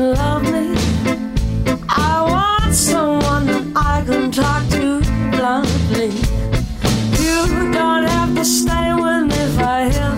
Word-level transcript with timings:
love 0.00 0.42
me. 0.44 0.74
I 1.88 2.24
want 2.32 2.74
someone 2.74 3.46
that 3.46 3.64
I 3.76 4.02
can 4.06 4.32
talk 4.32 4.66
to 4.70 5.00
bluntly. 5.30 6.10
You 7.22 7.72
don't 7.72 8.04
have 8.04 8.34
to 8.34 8.44
stay 8.44 8.94
with 8.94 9.24
me 9.32 9.42
forever. 9.56 10.16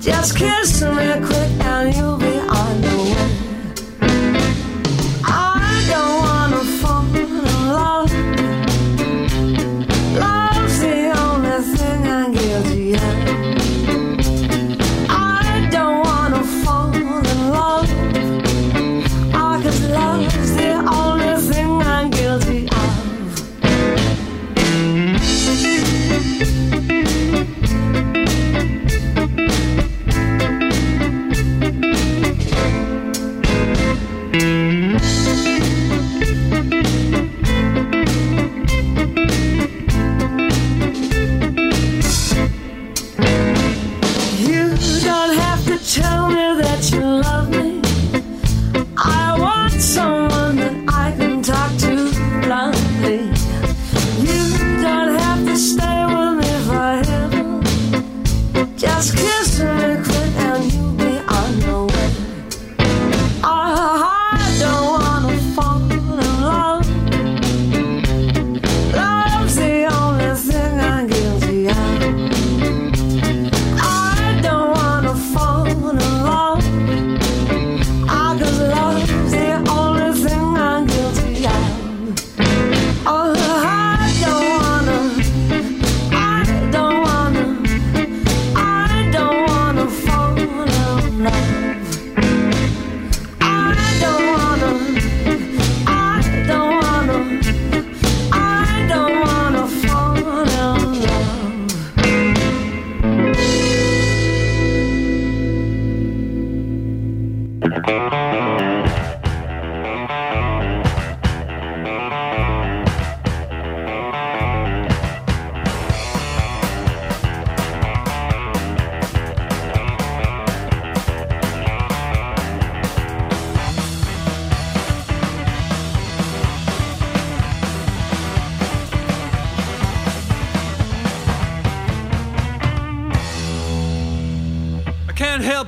Just 0.00 0.36
kiss 0.36 0.82
me 0.82 1.06
quick 1.26 1.52
and 1.60 1.94
you'll 1.94 2.23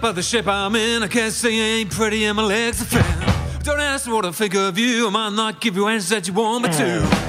But 0.07 0.15
the 0.15 0.23
shape 0.23 0.47
I'm 0.47 0.77
in, 0.77 1.03
I 1.03 1.09
can't 1.09 1.33
say 1.33 1.59
ain't 1.59 1.91
pretty 1.91 2.27
and 2.27 2.37
my 2.37 2.45
legs 2.45 2.81
are 2.81 2.85
thin. 2.85 3.63
Don't 3.65 3.81
ask 3.81 4.07
me 4.07 4.13
what 4.13 4.25
I 4.25 4.31
think 4.31 4.55
of 4.55 4.79
you, 4.79 5.09
I 5.09 5.11
might 5.11 5.33
not 5.33 5.61
give 5.61 5.75
you 5.75 5.89
answers 5.89 6.11
that 6.11 6.29
you 6.29 6.35
want 6.35 6.63
me 6.63 6.71
to. 6.71 7.26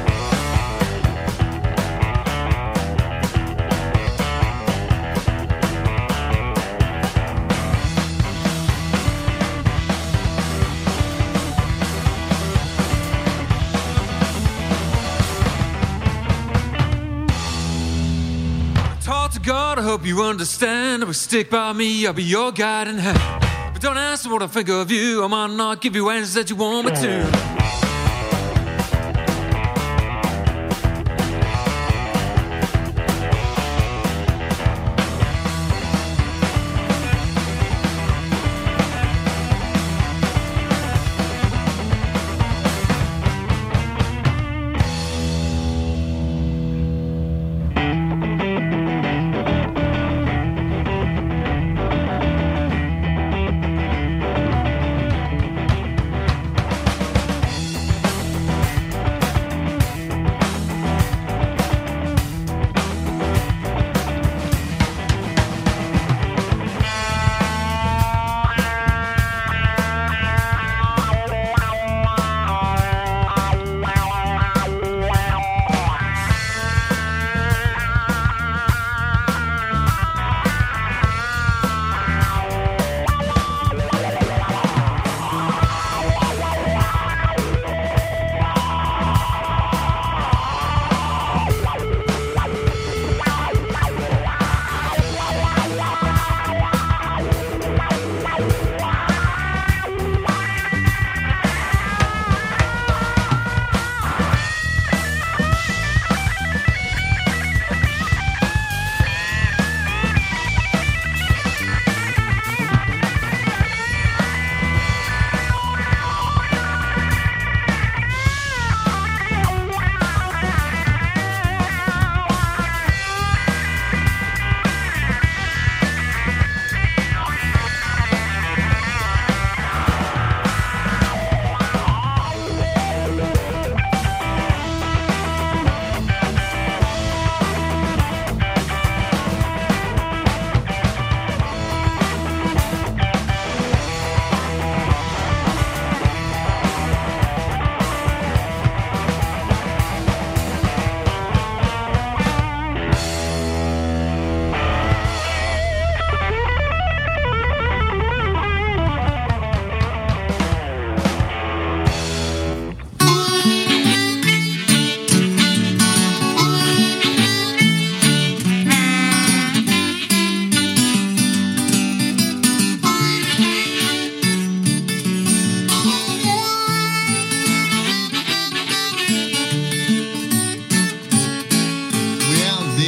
you 20.08 20.24
understand. 20.24 21.04
Will 21.04 21.14
stick 21.14 21.50
by 21.50 21.74
me, 21.74 22.08
I'll 22.08 22.14
be 22.14 22.24
your 22.24 22.52
guiding 22.52 22.98
hand. 22.98 23.74
But 23.74 23.82
don't 23.82 23.98
ask 23.98 24.26
me 24.26 24.32
what 24.32 24.42
I 24.42 24.48
think 24.48 24.70
of 24.70 24.90
you. 24.90 25.24
I 25.24 25.28
might 25.28 25.52
not 25.52 25.82
give 25.82 25.96
you 25.96 26.10
answers 26.10 26.34
that 26.36 26.50
you 26.50 26.56
want 26.56 26.88
me 26.88 26.92
to. 26.94 27.57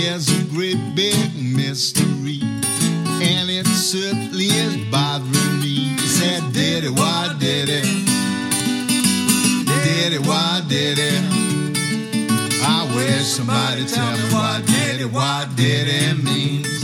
There's 0.01 0.29
a 0.29 0.43
great 0.45 0.95
big 0.95 1.35
mystery, 1.35 2.39
and 2.41 3.49
it 3.49 3.67
certainly 3.67 4.45
is 4.45 4.77
bothering 4.89 5.59
me. 5.59 5.97
He 5.99 6.07
said, 6.07 6.53
Daddy, 6.53 6.87
why 6.87 7.35
did 7.37 7.67
it? 7.67 7.83
Daddy, 9.67 10.19
why 10.19 10.61
did 10.69 10.99
it? 10.99 11.21
I 12.63 12.89
wish 12.95 13.25
somebody 13.25 13.85
tell 13.85 14.13
me 14.13 14.23
what 14.33 14.65
Daddy, 14.65 15.03
why 15.03 15.45
did 15.57 15.87
it 15.89 16.23
means. 16.23 16.81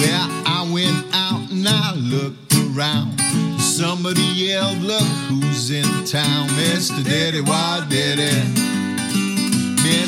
Well, 0.00 0.28
I 0.46 0.68
went 0.74 1.06
out 1.14 1.48
and 1.52 1.68
I 1.68 1.94
looked 1.94 2.56
around. 2.56 3.20
Somebody 3.60 4.22
yelled, 4.34 4.78
Look 4.78 5.02
who's 5.30 5.70
in 5.70 6.04
town, 6.04 6.48
Mr. 6.48 7.04
Daddy, 7.04 7.40
why 7.40 7.86
did 7.88 8.18
it? 8.18 8.61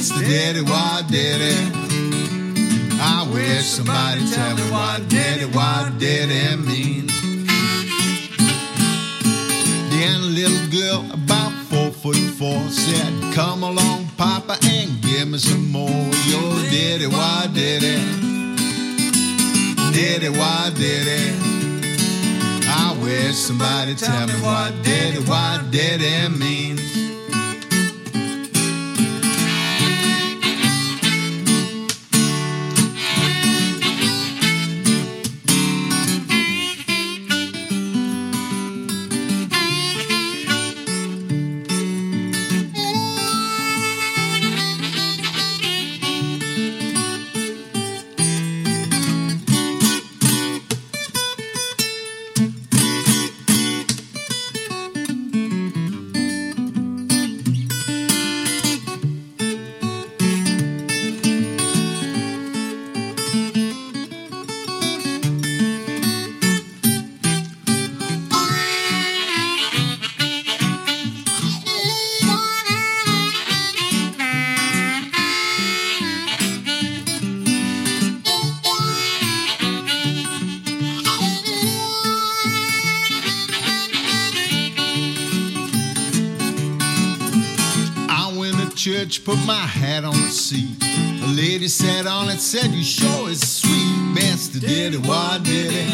Mr. 0.04 0.20
Daddy, 0.20 0.60
why 0.60 1.02
it? 1.40 1.72
I 3.00 3.26
wish 3.32 3.64
somebody 3.64 4.20
tell 4.30 4.54
me 4.54 4.62
what 4.70 5.08
did 5.08 5.40
it, 5.40 5.56
what 5.56 5.98
did 5.98 6.28
it 6.30 6.58
mean. 6.58 7.06
Then 9.88 10.20
a 10.20 10.28
little 10.28 10.68
girl 10.68 11.10
about 11.10 11.52
four 11.70 11.90
foot 11.90 12.16
four 12.36 12.60
said, 12.68 13.32
Come 13.32 13.62
along, 13.62 14.08
Papa, 14.18 14.58
and 14.64 15.00
give 15.00 15.26
me 15.26 15.38
some 15.38 15.72
more. 15.72 15.88
Yo, 16.28 16.52
did 16.68 17.00
it, 17.00 17.08
why 17.08 17.48
did 17.54 17.82
it? 17.82 18.04
It, 20.22 20.36
why 20.36 20.70
did 20.74 21.06
it? 21.08 21.34
I 22.68 22.94
wish 23.02 23.36
somebody 23.36 23.94
tell 23.94 24.26
me 24.26 24.34
what 24.34 24.74
it, 24.84 25.26
what 25.26 25.74
it 25.74 26.02
church, 88.84 89.24
put 89.24 89.38
my 89.46 89.54
hat 89.54 90.04
on 90.04 90.12
the 90.12 90.28
seat. 90.28 90.76
A 90.82 91.26
lady 91.28 91.68
sat 91.68 92.06
on 92.06 92.28
it, 92.28 92.38
said, 92.38 92.70
You 92.70 92.84
sure 92.84 93.30
is 93.30 93.40
sweet. 93.40 93.96
Mr. 94.12 94.60
Did 94.60 94.92
it, 94.92 95.06
why 95.06 95.40
did 95.42 95.72
it? 95.72 95.88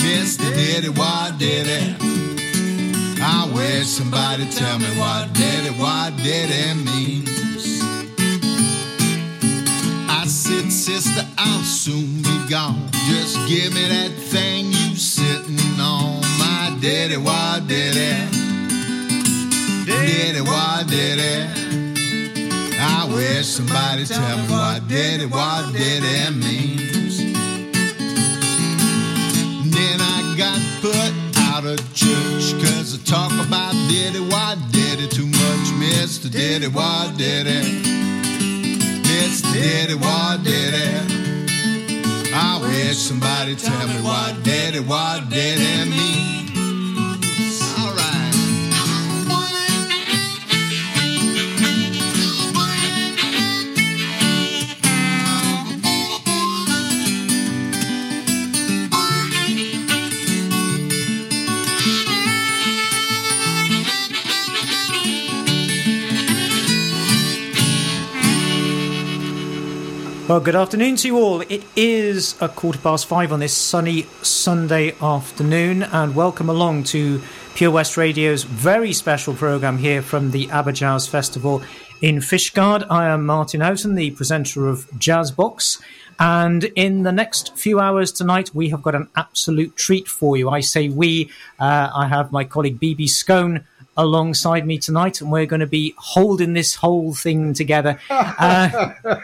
Mr. 0.00 0.48
Did 0.54 0.86
it, 0.86 0.96
why 0.96 1.30
did 1.38 1.66
it? 1.66 3.20
I 3.20 3.50
wish 3.52 3.86
somebody 3.86 4.48
tell 4.48 4.78
me 4.78 4.86
what 4.98 5.30
did 5.34 5.66
it, 5.66 5.76
what 5.78 6.16
did 6.24 6.48
it 6.48 6.74
means. 6.74 7.82
I 10.08 10.24
said, 10.24 10.72
sister, 10.72 11.26
I'll 11.36 11.62
soon 11.64 12.22
be 12.22 12.48
gone. 12.48 12.88
Just 13.10 13.36
give 13.46 13.74
me 13.74 13.88
that 13.88 14.12
thing 14.32 14.68
you 14.68 14.96
sitting 14.96 15.78
on. 15.78 16.22
My 16.40 16.74
daddy, 16.80 17.18
why 17.18 17.60
did 17.66 17.96
it? 17.98 18.41
Did 19.84 20.36
it, 20.36 20.42
why 20.42 20.84
did 20.86 21.18
it? 21.18 21.72
I 22.78 23.04
wish 23.12 23.46
somebody 23.46 24.04
tell 24.04 24.38
me 24.38 24.44
what 24.48 24.86
did 24.86 25.22
it, 25.22 25.30
what 25.30 25.72
did 25.72 26.02
it 26.04 26.30
means. 26.36 27.18
Then 29.74 29.98
I 30.00 30.34
got 30.38 30.60
put 30.80 31.12
out 31.50 31.64
of 31.64 31.78
church 31.94 32.54
cause 32.62 32.94
I 32.94 33.02
talk 33.04 33.32
about 33.44 33.72
did 33.88 34.14
it, 34.14 34.30
why 34.30 34.54
did 34.70 35.00
it 35.00 35.10
too 35.10 35.26
much. 35.26 35.66
Mr. 35.82 36.30
Did 36.30 36.62
it, 36.62 36.72
why 36.72 37.12
did 37.16 37.48
it? 37.48 37.64
Mr. 39.02 39.52
Did 39.52 39.90
it, 39.90 39.96
why 40.00 40.38
did 40.44 40.74
it? 40.74 42.32
I 42.34 42.60
wish 42.62 42.98
somebody 42.98 43.56
tell 43.56 43.88
me 43.88 44.00
what 44.00 44.44
did 44.44 44.76
it, 44.76 44.86
what 44.86 45.28
did 45.28 45.58
it 45.60 45.88
mean. 45.88 46.41
Well, 70.32 70.40
good 70.40 70.56
afternoon 70.56 70.96
to 70.96 71.08
you 71.08 71.18
all. 71.18 71.42
It 71.42 71.62
is 71.76 72.40
a 72.40 72.48
quarter 72.48 72.78
past 72.78 73.04
five 73.04 73.34
on 73.34 73.40
this 73.40 73.52
sunny 73.52 74.04
Sunday 74.22 74.94
afternoon, 75.02 75.82
and 75.82 76.14
welcome 76.14 76.48
along 76.48 76.84
to 76.84 77.20
Pure 77.54 77.72
West 77.72 77.98
Radio's 77.98 78.42
very 78.42 78.94
special 78.94 79.34
program 79.34 79.76
here 79.76 80.00
from 80.00 80.30
the 80.30 80.46
AberJazz 80.46 81.06
Festival 81.06 81.62
in 82.00 82.16
Fishguard. 82.16 82.86
I 82.88 83.08
am 83.08 83.26
Martyn 83.26 83.60
Oughton, 83.60 83.94
the 83.94 84.12
presenter 84.12 84.68
of 84.68 84.88
Jazz 84.98 85.30
Box, 85.30 85.82
and 86.18 86.64
in 86.76 87.02
the 87.02 87.12
next 87.12 87.54
few 87.58 87.78
hours 87.78 88.10
tonight, 88.10 88.54
we 88.54 88.70
have 88.70 88.80
got 88.80 88.94
an 88.94 89.08
absolute 89.16 89.76
treat 89.76 90.08
for 90.08 90.38
you. 90.38 90.48
I 90.48 90.60
say 90.60 90.88
we, 90.88 91.30
uh, 91.58 91.90
I 91.94 92.06
have 92.06 92.32
my 92.32 92.44
colleague 92.44 92.80
BB 92.80 93.00
Skone 93.00 93.64
alongside 93.96 94.66
me 94.66 94.78
tonight, 94.78 95.20
and 95.20 95.30
we're 95.30 95.46
going 95.46 95.60
to 95.60 95.66
be 95.66 95.94
holding 95.98 96.52
this 96.52 96.74
whole 96.74 97.14
thing 97.14 97.54
together. 97.54 97.98
Uh, 98.42 99.18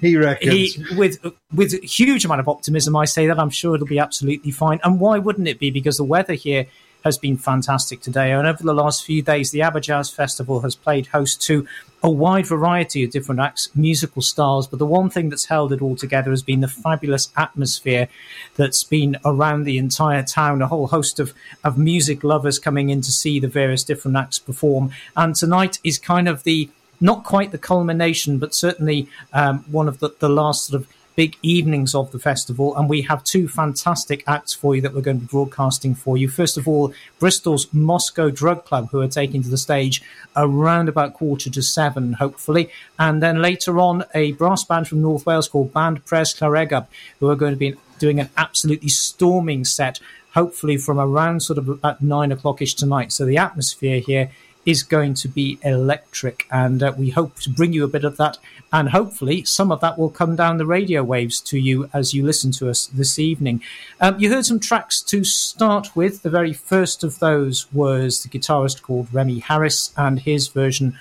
he 0.00 0.16
reckons. 0.16 0.74
he, 0.74 0.96
with 0.96 1.18
with 1.52 1.74
a 1.74 1.84
huge 1.84 2.24
amount 2.24 2.40
of 2.40 2.48
optimism, 2.48 2.96
I 2.96 3.04
say 3.04 3.26
that 3.26 3.38
I'm 3.38 3.50
sure 3.50 3.74
it'll 3.74 3.86
be 3.86 3.98
absolutely 3.98 4.52
fine. 4.52 4.80
And 4.84 5.00
why 5.00 5.18
wouldn't 5.18 5.48
it 5.48 5.58
be? 5.58 5.70
Because 5.70 5.98
the 5.98 6.04
weather 6.04 6.34
here 6.34 6.66
has 7.04 7.18
been 7.18 7.36
fantastic 7.36 8.00
today, 8.00 8.32
and 8.32 8.46
over 8.46 8.62
the 8.62 8.74
last 8.74 9.04
few 9.04 9.22
days, 9.22 9.50
the 9.50 9.60
AberJazz 9.60 10.14
Festival 10.14 10.60
has 10.60 10.74
played 10.74 11.08
host 11.08 11.42
to 11.42 11.66
a 12.02 12.10
wide 12.10 12.46
variety 12.46 13.04
of 13.04 13.10
different 13.10 13.40
acts, 13.40 13.70
musical 13.74 14.22
styles. 14.22 14.66
But 14.66 14.78
the 14.78 14.86
one 14.86 15.10
thing 15.10 15.28
that's 15.28 15.46
held 15.46 15.72
it 15.72 15.80
all 15.80 15.96
together 15.96 16.30
has 16.30 16.42
been 16.42 16.60
the 16.60 16.68
fabulous 16.68 17.32
atmosphere 17.36 18.08
that's 18.56 18.84
been 18.84 19.16
around 19.24 19.64
the 19.64 19.78
entire 19.78 20.22
town. 20.22 20.62
A 20.62 20.66
whole 20.66 20.88
host 20.88 21.20
of 21.20 21.34
of 21.62 21.78
music 21.78 22.24
lovers 22.24 22.58
coming 22.58 22.90
in 22.90 23.00
to 23.02 23.12
see 23.12 23.38
the 23.38 23.48
various 23.48 23.84
different 23.84 24.16
acts 24.16 24.38
perform, 24.38 24.90
and 25.16 25.34
tonight 25.34 25.78
is 25.84 25.98
kind 25.98 26.28
of 26.28 26.42
the 26.44 26.68
not 27.00 27.24
quite 27.24 27.52
the 27.52 27.58
culmination, 27.58 28.38
but 28.38 28.54
certainly 28.54 29.08
um, 29.32 29.64
one 29.70 29.88
of 29.88 29.98
the, 29.98 30.10
the 30.20 30.28
last 30.28 30.66
sort 30.66 30.80
of 30.80 30.88
big 31.16 31.36
evenings 31.42 31.94
of 31.94 32.10
the 32.12 32.18
festival. 32.18 32.76
And 32.76 32.88
we 32.88 33.02
have 33.02 33.22
two 33.24 33.48
fantastic 33.48 34.24
acts 34.26 34.52
for 34.52 34.74
you 34.74 34.82
that 34.82 34.94
we're 34.94 35.00
going 35.00 35.18
to 35.18 35.24
be 35.24 35.30
broadcasting 35.30 35.94
for 35.94 36.16
you. 36.16 36.28
First 36.28 36.56
of 36.56 36.66
all, 36.66 36.92
Bristol's 37.18 37.72
Moscow 37.72 38.30
Drug 38.30 38.64
Club, 38.64 38.90
who 38.90 39.00
are 39.00 39.08
taking 39.08 39.42
to 39.42 39.48
the 39.48 39.58
stage 39.58 40.02
around 40.36 40.88
about 40.88 41.14
quarter 41.14 41.50
to 41.50 41.62
seven, 41.62 42.14
hopefully. 42.14 42.70
And 42.98 43.22
then 43.22 43.40
later 43.40 43.78
on, 43.78 44.04
a 44.14 44.32
brass 44.32 44.64
band 44.64 44.88
from 44.88 45.02
North 45.02 45.26
Wales 45.26 45.48
called 45.48 45.72
Band 45.72 46.04
Pres 46.04 46.34
Llareggub, 46.34 46.86
who 47.20 47.28
are 47.28 47.36
going 47.36 47.52
to 47.52 47.58
be 47.58 47.74
doing 47.98 48.20
an 48.20 48.30
absolutely 48.36 48.88
storming 48.88 49.64
set, 49.64 50.00
hopefully 50.34 50.76
from 50.76 50.98
around 50.98 51.40
sort 51.40 51.58
of 51.58 51.68
about 51.68 52.02
nine 52.02 52.30
o'clockish 52.30 52.76
tonight. 52.76 53.12
So 53.12 53.24
the 53.24 53.38
atmosphere 53.38 54.00
here 54.00 54.30
is 54.66 54.82
going 54.82 55.14
to 55.14 55.28
be 55.28 55.58
electric, 55.62 56.46
and 56.50 56.82
uh, 56.82 56.92
we 56.96 57.10
hope 57.10 57.36
to 57.40 57.50
bring 57.50 57.72
you 57.72 57.84
a 57.84 57.88
bit 57.88 58.04
of 58.04 58.16
that, 58.16 58.38
and 58.72 58.90
hopefully 58.90 59.44
some 59.44 59.70
of 59.70 59.80
that 59.80 59.98
will 59.98 60.10
come 60.10 60.36
down 60.36 60.58
the 60.58 60.66
radio 60.66 61.02
waves 61.02 61.40
to 61.40 61.58
you 61.58 61.88
as 61.92 62.14
you 62.14 62.24
listen 62.24 62.50
to 62.52 62.68
us 62.68 62.86
this 62.86 63.18
evening. 63.18 63.62
Um, 64.00 64.18
you 64.18 64.30
heard 64.30 64.46
some 64.46 64.60
tracks 64.60 65.00
to 65.02 65.24
start 65.24 65.94
with. 65.94 66.22
The 66.22 66.30
very 66.30 66.52
first 66.52 67.04
of 67.04 67.18
those 67.18 67.72
was 67.72 68.22
the 68.22 68.28
guitarist 68.28 68.82
called 68.82 69.12
Remy 69.12 69.40
Harris 69.40 69.92
and 69.96 70.20
his 70.20 70.48
version 70.48 70.96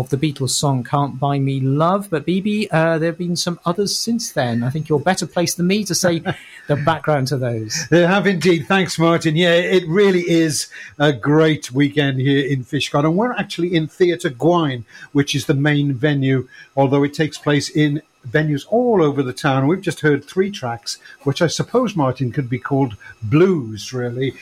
of 0.00 0.08
the 0.08 0.16
Beatles 0.16 0.50
song 0.50 0.82
Can't 0.82 1.20
Buy 1.20 1.38
Me 1.38 1.60
Love. 1.60 2.10
But 2.10 2.26
BB, 2.26 2.68
uh, 2.72 2.98
there 2.98 3.10
have 3.10 3.18
been 3.18 3.36
some 3.36 3.60
others 3.64 3.96
since 3.96 4.32
then. 4.32 4.64
I 4.64 4.70
think 4.70 4.88
you're 4.88 4.98
better 4.98 5.26
placed 5.26 5.56
than 5.56 5.68
me 5.68 5.84
to 5.84 5.94
say 5.94 6.18
the 6.66 6.76
background 6.76 7.28
to 7.28 7.36
those. 7.36 7.86
They 7.90 8.04
have 8.04 8.26
indeed. 8.26 8.66
Thanks, 8.66 8.98
Martyn. 8.98 9.36
Yeah, 9.36 9.54
it 9.54 9.86
really 9.86 10.28
is 10.28 10.68
a 10.98 11.12
great 11.12 11.70
weekend 11.70 12.20
here 12.20 12.44
in 12.46 12.64
Fishguard. 12.64 13.04
And 13.04 13.16
we're 13.16 13.32
actually 13.32 13.74
in 13.74 13.86
Theatre 13.86 14.30
Gwaun, 14.30 14.84
which 15.12 15.34
is 15.34 15.46
the 15.46 15.54
main 15.54 15.94
venue, 15.94 16.48
although 16.76 17.04
it 17.04 17.14
takes 17.14 17.38
place 17.38 17.68
in 17.70 18.02
venues 18.28 18.64
all 18.68 19.02
over 19.02 19.22
the 19.22 19.32
town. 19.32 19.66
We've 19.66 19.80
just 19.80 20.00
heard 20.00 20.24
three 20.24 20.50
tracks, 20.50 20.98
which 21.22 21.42
I 21.42 21.46
suppose, 21.46 21.94
Martyn, 21.94 22.32
could 22.32 22.48
be 22.48 22.58
called 22.58 22.96
blues, 23.22 23.92
really. 23.92 24.34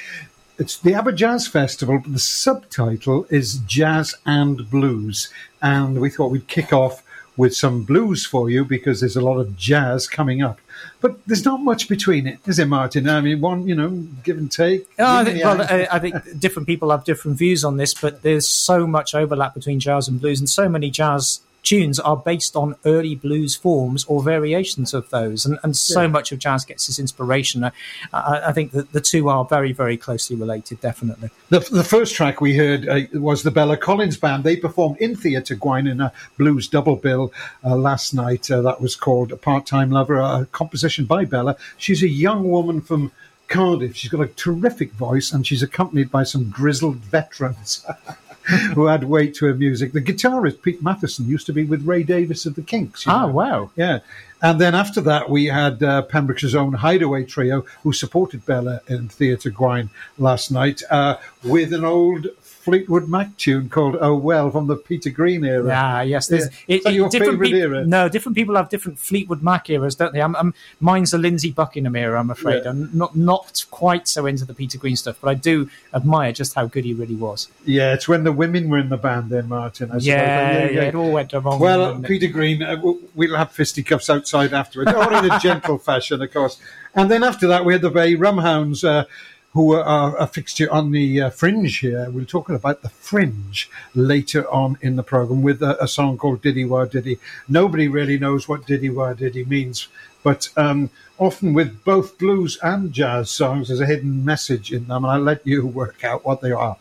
It's 0.59 0.79
the 0.79 0.93
AberJazz 0.93 1.49
Festival, 1.49 1.99
but 1.99 2.12
the 2.12 2.19
subtitle 2.19 3.27
is 3.31 3.59
Jazz 3.59 4.15
and 4.27 4.71
Blues. 4.71 5.29
And 5.61 6.01
we 6.01 6.11
thought 6.11 6.31
we'd 6.31 6.47
kick 6.47 6.73
off 6.73 7.03
with 7.37 7.55
some 7.57 7.83
blues 7.83 8.27
for 8.27 8.51
you 8.51 8.65
because 8.65 9.01
there's 9.01 9.17
a 9.17 9.21
lot 9.21 9.38
of 9.38 9.57
jazz 9.57 10.07
coming 10.07 10.43
up. 10.43 10.61
But 11.01 11.25
there's 11.27 11.45
not 11.45 11.61
much 11.61 11.88
between 11.88 12.27
it, 12.27 12.38
is 12.47 12.59
there, 12.59 12.67
Martyn? 12.67 13.09
I 13.09 13.21
mean, 13.21 13.41
one, 13.41 13.67
you 13.67 13.75
know, 13.75 13.91
give 14.23 14.37
and 14.37 14.51
take. 14.51 14.87
Oh, 14.99 15.17
I 15.17 15.25
think, 15.25 15.43
well. 15.43 15.62
I, 15.62 15.88
I 15.91 15.99
think 15.99 16.38
different 16.38 16.69
people 16.69 16.91
have 16.91 17.05
different 17.05 17.38
views 17.38 17.65
on 17.65 17.77
this, 17.77 17.95
but 17.95 18.23
there's 18.23 18.47
so 18.49 18.87
much 18.87 19.15
overlap 19.15 19.55
between 19.55 19.81
jazz 19.81 20.09
and 20.09 20.21
blues, 20.21 20.41
and 20.41 20.49
so 20.49 20.69
many 20.69 20.91
jazz 20.91 21.41
tunes 21.62 22.01
are 22.01 22.16
based 22.16 22.57
on 22.57 22.75
early 22.85 23.14
blues 23.14 23.55
forms 23.55 24.05
or 24.07 24.22
variations 24.22 24.92
of 24.92 25.09
those, 25.11 25.46
and, 25.46 25.59
and 25.62 25.77
so 25.77 26.03
Yeah. 26.03 26.09
much 26.09 26.33
of 26.33 26.38
jazz 26.38 26.64
gets 26.64 26.88
its 26.88 26.98
inspiration. 26.98 27.64
I, 27.64 27.72
I, 28.12 28.48
I 28.48 28.53
think 28.53 28.72
that 28.72 28.92
the 28.92 29.01
two 29.01 29.29
are 29.29 29.44
very, 29.44 29.72
very 29.72 29.96
closely 29.96 30.37
related, 30.37 30.81
definitely. 30.81 31.31
The, 31.51 31.61
the 31.61 31.85
first 31.85 32.14
track 32.14 32.40
we 32.40 32.57
heard 32.57 32.88
uh, 32.88 33.01
was 33.14 33.42
the 33.42 33.51
Bella 33.51 33.77
Collins 33.77 34.16
Band. 34.16 34.44
They 34.44 34.57
performed 34.57 34.96
in 34.98 35.14
Theatre 35.16 35.57
Gwaun 35.57 35.90
in 35.90 36.01
a 36.01 36.12
blues 36.38 36.68
double 36.68 36.96
bill 36.96 37.33
uh, 37.64 37.77
last 37.77 38.12
night. 38.12 38.51
Uh, 38.51 38.62
that 38.62 38.81
was 38.81 38.96
called 38.96 39.31
A 39.33 39.37
Part 39.37 39.66
Time 39.66 39.90
Lover, 39.90 40.16
a 40.20 40.46
composition 40.53 41.05
by 41.05 41.25
Bella. 41.25 41.57
She's 41.79 42.03
a 42.03 42.09
young 42.09 42.51
woman 42.51 42.81
from 42.81 43.12
Cardiff. 43.48 43.94
She's 43.96 44.11
got 44.11 44.20
a 44.22 44.29
terrific 44.29 44.92
voice 44.92 45.31
and 45.33 45.46
she's 45.46 45.62
accompanied 45.62 46.11
by 46.11 46.25
some 46.25 46.48
grizzled 46.51 46.96
veterans. 46.96 47.85
Who 48.74 48.88
add 48.88 49.05
weight 49.05 49.35
to 49.37 49.46
her 49.46 49.55
music? 49.55 49.92
The 49.92 50.00
guitarist 50.00 50.62
Pete 50.62 50.83
Matheson 50.83 51.28
used 51.28 51.46
to 51.46 51.52
be 51.52 51.64
with 51.64 51.87
Ray 51.87 52.02
Davies 52.02 52.44
of 52.46 52.55
the 52.55 52.62
Kinks. 52.62 53.07
you 53.07 53.12
Ah, 53.12 53.26
know. 53.26 53.33
wow. 53.33 53.70
Yeah. 53.76 54.00
And 54.44 54.61
then 54.61 54.74
after 54.74 55.00
that, 55.02 55.31
we 55.31 55.44
had 55.46 55.81
uh, 55.85 56.02
Pembrokeshire's 56.02 56.57
own 56.57 56.72
Hideaway 56.72 57.24
Trio, 57.24 57.64
who 57.85 57.92
supported 57.92 58.44
Bella 58.44 58.81
in 58.88 59.09
Theatre 59.09 59.52
Gwaun 59.52 59.88
last 60.18 60.50
night 60.50 60.83
uh, 60.90 61.18
with 61.44 61.72
an 61.72 61.85
old 61.85 62.26
Fleetwood 62.62 63.09
Mac 63.09 63.37
tune 63.38 63.68
called 63.68 63.96
"Oh 64.01 64.14
Well" 64.14 64.51
from 64.51 64.68
the 64.68 64.77
Peter 64.77 65.11
Green 65.11 65.44
era. 65.44 65.68
Ah, 65.75 66.01
yes. 66.03 66.29
There's, 66.29 66.48
Yeah. 66.66 66.77
Is 66.77 66.85
that 66.85 66.94
your 66.94 67.09
different 67.09 67.40
peop- 67.42 67.55
era? 67.55 67.85
No, 67.85 68.09
different 68.09 68.37
people 68.37 68.55
have 68.55 68.68
different 68.68 69.01
Fleetwood 69.01 69.42
Mac 69.42 69.68
eras, 69.68 69.96
don't 69.96 70.12
they? 70.12 70.22
I'm, 70.22 70.37
I'm, 70.37 70.55
mine's 70.79 71.12
a 71.12 71.18
Lindsey 71.18 71.51
Buckingham 71.51 71.96
era, 71.96 72.20
I'm 72.20 72.31
afraid. 72.31 72.62
Yeah. 72.62 72.70
I'm 72.70 72.88
not 72.96 73.16
not 73.16 73.64
quite 73.72 74.07
so 74.07 74.27
into 74.27 74.44
the 74.44 74.55
Peter 74.55 74.79
Green 74.79 74.94
stuff, 74.94 75.18
but 75.20 75.29
I 75.29 75.35
do 75.35 75.68
admire 75.92 76.33
just 76.33 76.55
how 76.55 76.66
good 76.66 76.85
he 76.85 76.94
really 76.94 77.16
was. 77.16 77.48
Yeah, 77.64 77.94
it's 77.94 78.07
when 78.07 78.22
the 78.22 78.33
women 78.33 78.68
were 78.68 78.79
in 78.79 78.90
the 78.90 78.96
band, 78.96 79.31
then 79.31 79.48
Martyn. 79.48 79.90
I 79.90 79.94
suppose. 79.94 80.07
Yeah, 80.07 80.68
yeah, 80.68 80.83
it 80.83 80.94
all 80.94 81.11
went 81.11 81.33
wrong. 81.33 81.59
Well, 81.59 81.96
it? 81.96 82.05
Peter 82.07 82.29
Green, 82.29 82.62
uh, 82.62 82.81
we'll 83.14 83.37
have 83.37 83.51
fisticuffs 83.51 84.09
outside 84.09 84.55
afterwards, 84.55 84.92
or 84.92 85.12
in 85.12 85.31
a 85.31 85.38
gentle 85.42 85.79
fashion, 85.79 86.22
of 86.22 86.33
course. 86.33 86.61
And 86.94 87.11
then 87.11 87.22
after 87.25 87.46
that, 87.48 87.64
we 87.64 87.72
had 87.72 87.83
the 87.83 87.90
Bay 87.90 88.14
Rumhounds, 88.14 88.85
uh, 88.87 89.05
who 89.53 89.75
are 89.75 90.17
a 90.17 90.27
fixture 90.27 90.71
on 90.73 90.93
the 90.93 91.23
uh, 91.23 91.31
Fringe 91.31 91.79
here. 91.79 92.09
We're 92.11 92.25
talking 92.25 92.55
about 92.55 92.83
the 92.83 92.88
Fringe 92.88 93.69
later 93.95 94.51
on 94.51 94.79
in 94.81 94.97
the 94.97 95.03
program 95.03 95.43
with 95.43 95.62
a, 95.62 95.83
a 95.83 95.88
song 95.88 96.17
called 96.17 96.43
Diddy 96.43 96.65
Wah 96.65 96.87
Diddy. 96.87 97.19
Nobody 97.49 97.87
really 97.87 98.19
knows 98.19 98.49
what 98.49 98.67
Diddy 98.67 98.88
Wah 98.88 99.12
Diddy 99.12 99.45
means, 99.45 99.88
but 100.23 100.49
um, 100.57 100.91
often 101.19 101.53
with 101.53 101.85
both 101.85 102.19
blues 102.19 102.59
and 102.62 102.93
jazz 102.93 103.31
songs, 103.31 103.69
there's 103.69 103.81
a 103.81 103.87
hidden 103.87 104.25
message 104.25 104.73
in 104.73 104.87
them, 104.87 105.05
and 105.05 105.12
I'll 105.12 105.21
let 105.21 105.47
you 105.47 105.67
work 105.83 106.03
out 106.03 106.25
what 106.25 106.41
they 106.41 106.53
are. 106.53 106.77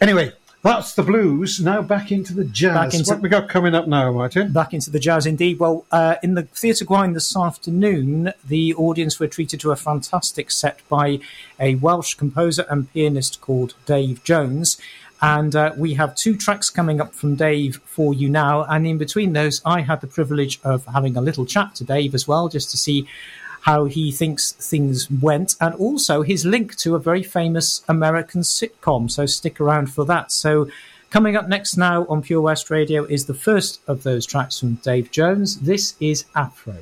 Anyway, 0.00 0.32
that's 0.66 0.94
the 0.94 1.02
blues. 1.02 1.60
Now 1.60 1.82
back 1.82 2.12
into 2.12 2.34
the 2.34 2.44
jazz. 2.44 2.74
Back 2.74 2.94
into- 2.94 3.10
what 3.10 3.22
we 3.22 3.28
got 3.28 3.48
coming 3.48 3.74
up 3.74 3.86
now, 3.86 4.12
Martyn? 4.12 4.52
back 4.52 4.74
into 4.74 4.90
the 4.90 4.98
jazz 4.98 5.26
indeed. 5.26 5.58
Well, 5.58 5.84
uh, 5.90 6.16
in 6.22 6.34
the 6.34 6.42
Theatre 6.42 6.84
Gwaun 6.84 7.14
this 7.14 7.36
afternoon, 7.36 8.32
the 8.46 8.74
audience 8.74 9.18
were 9.20 9.26
treated 9.26 9.60
to 9.60 9.70
a 9.70 9.76
fantastic 9.76 10.50
set 10.50 10.80
by 10.88 11.20
a 11.60 11.76
Welsh 11.76 12.14
composer 12.14 12.64
and 12.68 12.92
pianist 12.92 13.40
called 13.40 13.74
Dave 13.86 14.22
Jones. 14.24 14.78
And 15.22 15.56
uh, 15.56 15.72
we 15.76 15.94
have 15.94 16.14
two 16.14 16.36
tracks 16.36 16.68
coming 16.68 17.00
up 17.00 17.14
from 17.14 17.36
Dave 17.36 17.80
for 17.86 18.12
you 18.12 18.28
now. 18.28 18.64
And 18.64 18.86
in 18.86 18.98
between 18.98 19.32
those, 19.32 19.62
I 19.64 19.80
had 19.80 20.00
the 20.02 20.06
privilege 20.06 20.60
of 20.62 20.84
having 20.86 21.16
a 21.16 21.22
little 21.22 21.46
chat 21.46 21.74
to 21.76 21.84
Dave 21.84 22.14
as 22.14 22.28
well, 22.28 22.48
just 22.48 22.70
to 22.72 22.76
see 22.76 23.08
how 23.66 23.84
he 23.84 24.12
thinks 24.12 24.52
things 24.52 25.10
went, 25.10 25.56
and 25.60 25.74
also 25.74 26.22
his 26.22 26.44
link 26.44 26.76
to 26.76 26.94
a 26.94 27.00
very 27.00 27.24
famous 27.24 27.82
American 27.88 28.42
sitcom. 28.42 29.10
So 29.10 29.26
stick 29.26 29.60
around 29.60 29.92
for 29.92 30.04
that. 30.06 30.30
So, 30.30 30.68
coming 31.10 31.34
up 31.34 31.48
next 31.48 31.76
now 31.76 32.06
on 32.06 32.22
Pure 32.22 32.42
West 32.42 32.70
Radio 32.70 33.04
is 33.04 33.26
the 33.26 33.34
first 33.34 33.80
of 33.88 34.04
those 34.04 34.24
tracks 34.24 34.60
from 34.60 34.74
Dave 34.76 35.10
Jones. 35.10 35.58
This 35.58 35.96
is 35.98 36.26
Afro. 36.36 36.76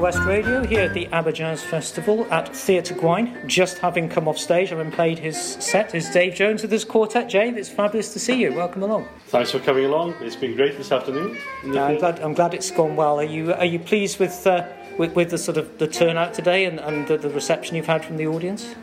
West 0.00 0.20
Radio 0.20 0.64
here 0.66 0.80
at 0.80 0.94
the 0.94 1.04
AberJazz 1.08 1.58
Festival 1.58 2.26
at 2.32 2.56
Theatre 2.56 2.94
Gwaun. 2.94 3.46
Just 3.46 3.76
having 3.76 4.08
come 4.08 4.28
off 4.28 4.38
stage, 4.38 4.70
having 4.70 4.90
played 4.90 5.18
his 5.18 5.38
set, 5.38 5.94
is 5.94 6.08
Dave 6.08 6.34
Jones 6.34 6.62
with 6.62 6.72
his 6.72 6.86
quartet. 6.86 7.28
Jay, 7.28 7.50
it's 7.50 7.68
fabulous 7.68 8.10
to 8.14 8.18
see 8.18 8.40
you. 8.40 8.50
Welcome 8.54 8.82
along. 8.82 9.06
Thanks 9.26 9.50
for 9.50 9.58
coming 9.58 9.84
along. 9.84 10.14
It's 10.22 10.36
been 10.36 10.56
great 10.56 10.78
this 10.78 10.90
afternoon. 10.90 11.36
the 11.64 11.78
I'm 11.78 11.98
glad, 11.98 12.18
I'm 12.20 12.32
glad 12.32 12.54
it's 12.54 12.70
gone 12.70 12.96
well. 12.96 13.20
Are 13.20 13.24
you 13.24 13.52
are 13.52 13.66
you 13.66 13.78
pleased 13.78 14.18
with 14.18 14.46
uh, 14.46 14.66
with, 14.96 15.14
with 15.14 15.30
the 15.30 15.38
sort 15.38 15.58
of 15.58 15.76
the 15.76 15.86
turnout 15.86 16.32
today 16.32 16.64
and, 16.64 16.80
and 16.80 17.06
the, 17.06 17.18
the 17.18 17.28
reception 17.28 17.76
you've 17.76 17.86
had 17.86 18.02
from 18.02 18.16
the 18.16 18.26
audience? 18.26 18.74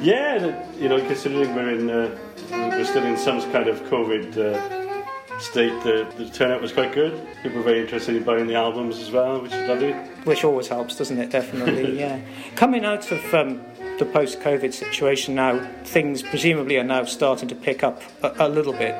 Yeah, 0.00 0.64
you 0.80 0.88
know, 0.88 0.98
considering 1.06 1.54
we're 1.54 1.70
in, 1.70 1.88
uh, 1.88 2.18
we're 2.50 2.84
still 2.84 3.04
in 3.04 3.16
some 3.16 3.40
kind 3.52 3.68
of 3.68 3.80
COVID 3.84 4.36
uh, 4.36 4.75
state, 5.40 5.82
the, 5.82 6.10
the 6.16 6.28
turnout 6.30 6.60
was 6.60 6.72
quite 6.72 6.92
good. 6.92 7.26
People 7.42 7.58
were 7.58 7.64
very 7.64 7.80
interested 7.80 8.16
in 8.16 8.24
buying 8.24 8.46
the 8.46 8.54
albums 8.54 8.98
as 8.98 9.10
well, 9.10 9.40
which 9.40 9.52
is 9.52 9.68
lovely. 9.68 9.92
Which 10.24 10.44
always 10.44 10.68
helps, 10.68 10.96
doesn't 10.96 11.18
it? 11.18 11.30
Definitely, 11.30 11.98
yeah. 11.98 12.20
Coming 12.54 12.84
out 12.84 13.10
of 13.12 13.34
um, 13.34 13.60
the 13.98 14.06
post-COVID 14.06 14.72
situation 14.72 15.34
now, 15.34 15.58
things 15.84 16.22
presumably 16.22 16.78
are 16.78 16.84
now 16.84 17.04
starting 17.04 17.48
to 17.48 17.54
pick 17.54 17.82
up 17.82 18.02
a, 18.22 18.46
a 18.46 18.48
little 18.48 18.72
bit. 18.72 18.94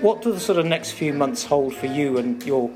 What 0.00 0.22
do 0.22 0.32
the 0.32 0.40
sort 0.40 0.58
of 0.58 0.66
next 0.66 0.92
few 0.92 1.12
months 1.12 1.44
hold 1.44 1.74
for 1.74 1.86
you 1.86 2.18
and 2.18 2.42
your, 2.42 2.70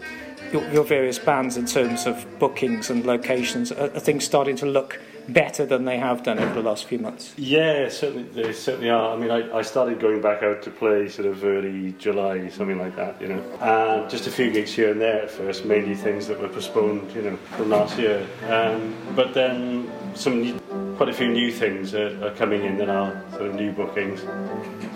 your 0.53 0.69
your 0.71 0.85
various 0.85 1.19
bands 1.19 1.57
in 1.57 1.67
terms 1.67 2.07
of 2.07 2.27
bookings 2.39 2.91
and 2.91 3.05
locations? 3.05 3.73
Are, 3.73 3.85
are 3.95 4.01
things 4.01 4.25
starting 4.25 4.57
to 4.57 4.67
look 4.67 5.01
better 5.29 5.65
than 5.65 5.85
they 5.85 5.99
have 5.99 6.23
done 6.23 6.39
over 6.39 6.55
the 6.55 6.63
last 6.63 6.87
few 6.87 6.99
months? 6.99 7.35
Yeah, 7.37 7.89
certainly 7.89 8.25
they 8.25 8.53
certainly 8.53 8.91
are. 8.91 9.15
I 9.15 9.17
mean, 9.17 9.31
I, 9.31 9.59
I 9.59 9.63
started 9.63 10.01
going 10.01 10.21
back 10.21 10.43
out 10.43 10.63
to 10.63 10.71
play 10.71 11.09
sort 11.09 11.27
of 11.27 11.45
early 11.45 11.93
July, 11.99 12.49
something 12.49 12.79
like 12.79 12.97
that, 12.97 13.21
you 13.21 13.29
know. 13.29 13.43
And 13.61 14.11
just 14.11 14.27
a 14.27 14.31
few 14.31 14.51
gigs 14.51 14.73
here 14.73 14.91
and 14.91 15.01
there 15.01 15.23
at 15.23 15.31
first, 15.31 15.65
mainly 15.65 15.95
things 15.95 16.27
that 16.29 16.41
were 16.41 16.49
postponed, 16.49 17.13
you 17.13 17.23
know, 17.23 17.37
from 17.57 17.71
last 17.71 17.99
year. 17.99 18.27
Um, 18.49 18.95
but 19.15 19.35
then 19.35 19.91
some 20.15 20.43
new, 20.43 20.59
quite 20.97 21.09
a 21.09 21.15
few 21.15 21.29
new 21.29 21.53
things 21.53 21.95
are, 21.95 22.25
are 22.25 22.35
coming 22.35 22.65
in 22.65 22.77
that 22.79 22.89
are 22.89 23.25
sort 23.33 23.47
of 23.47 23.55
new 23.55 23.73
bookings 23.73 24.21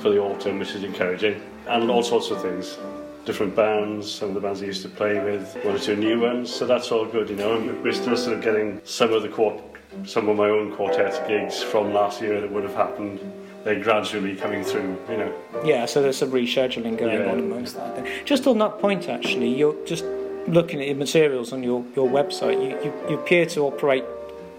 for 0.01 0.11
the 0.11 0.21
autumn, 0.21 0.59
which 0.59 0.75
is 0.75 0.85
encouraging, 0.85 1.41
and 1.69 1.91
all 1.91 2.03
sorts 2.03 2.31
of 2.31 2.43
things. 2.43 2.79
Different 3.25 3.57
bands, 3.57 4.11
some 4.13 4.29
of 4.29 4.35
the 4.35 4.41
bands 4.41 4.63
I 4.63 4.67
used 4.67 4.83
to 4.83 4.89
play 4.89 5.19
with, 5.19 5.57
one 5.65 5.77
or 5.77 5.79
two 5.79 5.97
new 5.97 6.21
ones, 6.21 6.55
so 6.55 6.67
that's 6.67 6.93
all 6.93 7.07
good, 7.07 7.31
you 7.31 7.37
know. 7.37 7.55
And 7.57 7.83
we're 7.83 7.93
still 7.93 8.17
sort 8.19 8.37
of 8.37 8.43
getting 8.45 8.81
some 8.85 9.13
of 9.15 9.23
the 9.23 9.29
quart- 9.29 9.63
some 10.05 10.29
of 10.29 10.37
my 10.37 10.49
own 10.51 10.73
quartet 10.75 11.27
gigs 11.27 11.63
from 11.63 11.95
last 11.95 12.21
year 12.21 12.41
that 12.41 12.51
would 12.53 12.65
have 12.65 12.75
happened. 12.75 13.21
They're 13.65 13.81
gradually 13.83 14.37
coming 14.37 14.63
through, 14.63 14.99
you 15.09 15.17
know. 15.17 15.33
Yeah, 15.65 15.87
so 15.87 16.03
there's 16.03 16.19
some 16.19 16.33
rescheduling 16.33 16.99
going 16.99 17.21
Yeah. 17.21 17.31
on 17.31 17.39
amongst 17.39 17.77
that. 17.77 17.97
Then. 17.97 18.07
Just 18.27 18.47
on 18.47 18.59
that 18.59 18.79
point, 18.79 19.09
actually, 19.09 19.49
you're 19.55 19.77
just 19.87 20.05
looking 20.47 20.81
at 20.83 20.87
your 20.89 20.97
materials 20.97 21.53
on 21.55 21.63
your, 21.63 21.83
your 21.97 22.07
website. 22.09 22.61
You, 22.63 22.77
you, 22.85 22.93
you 23.09 23.15
appear 23.19 23.47
to 23.47 23.61
operate 23.63 24.05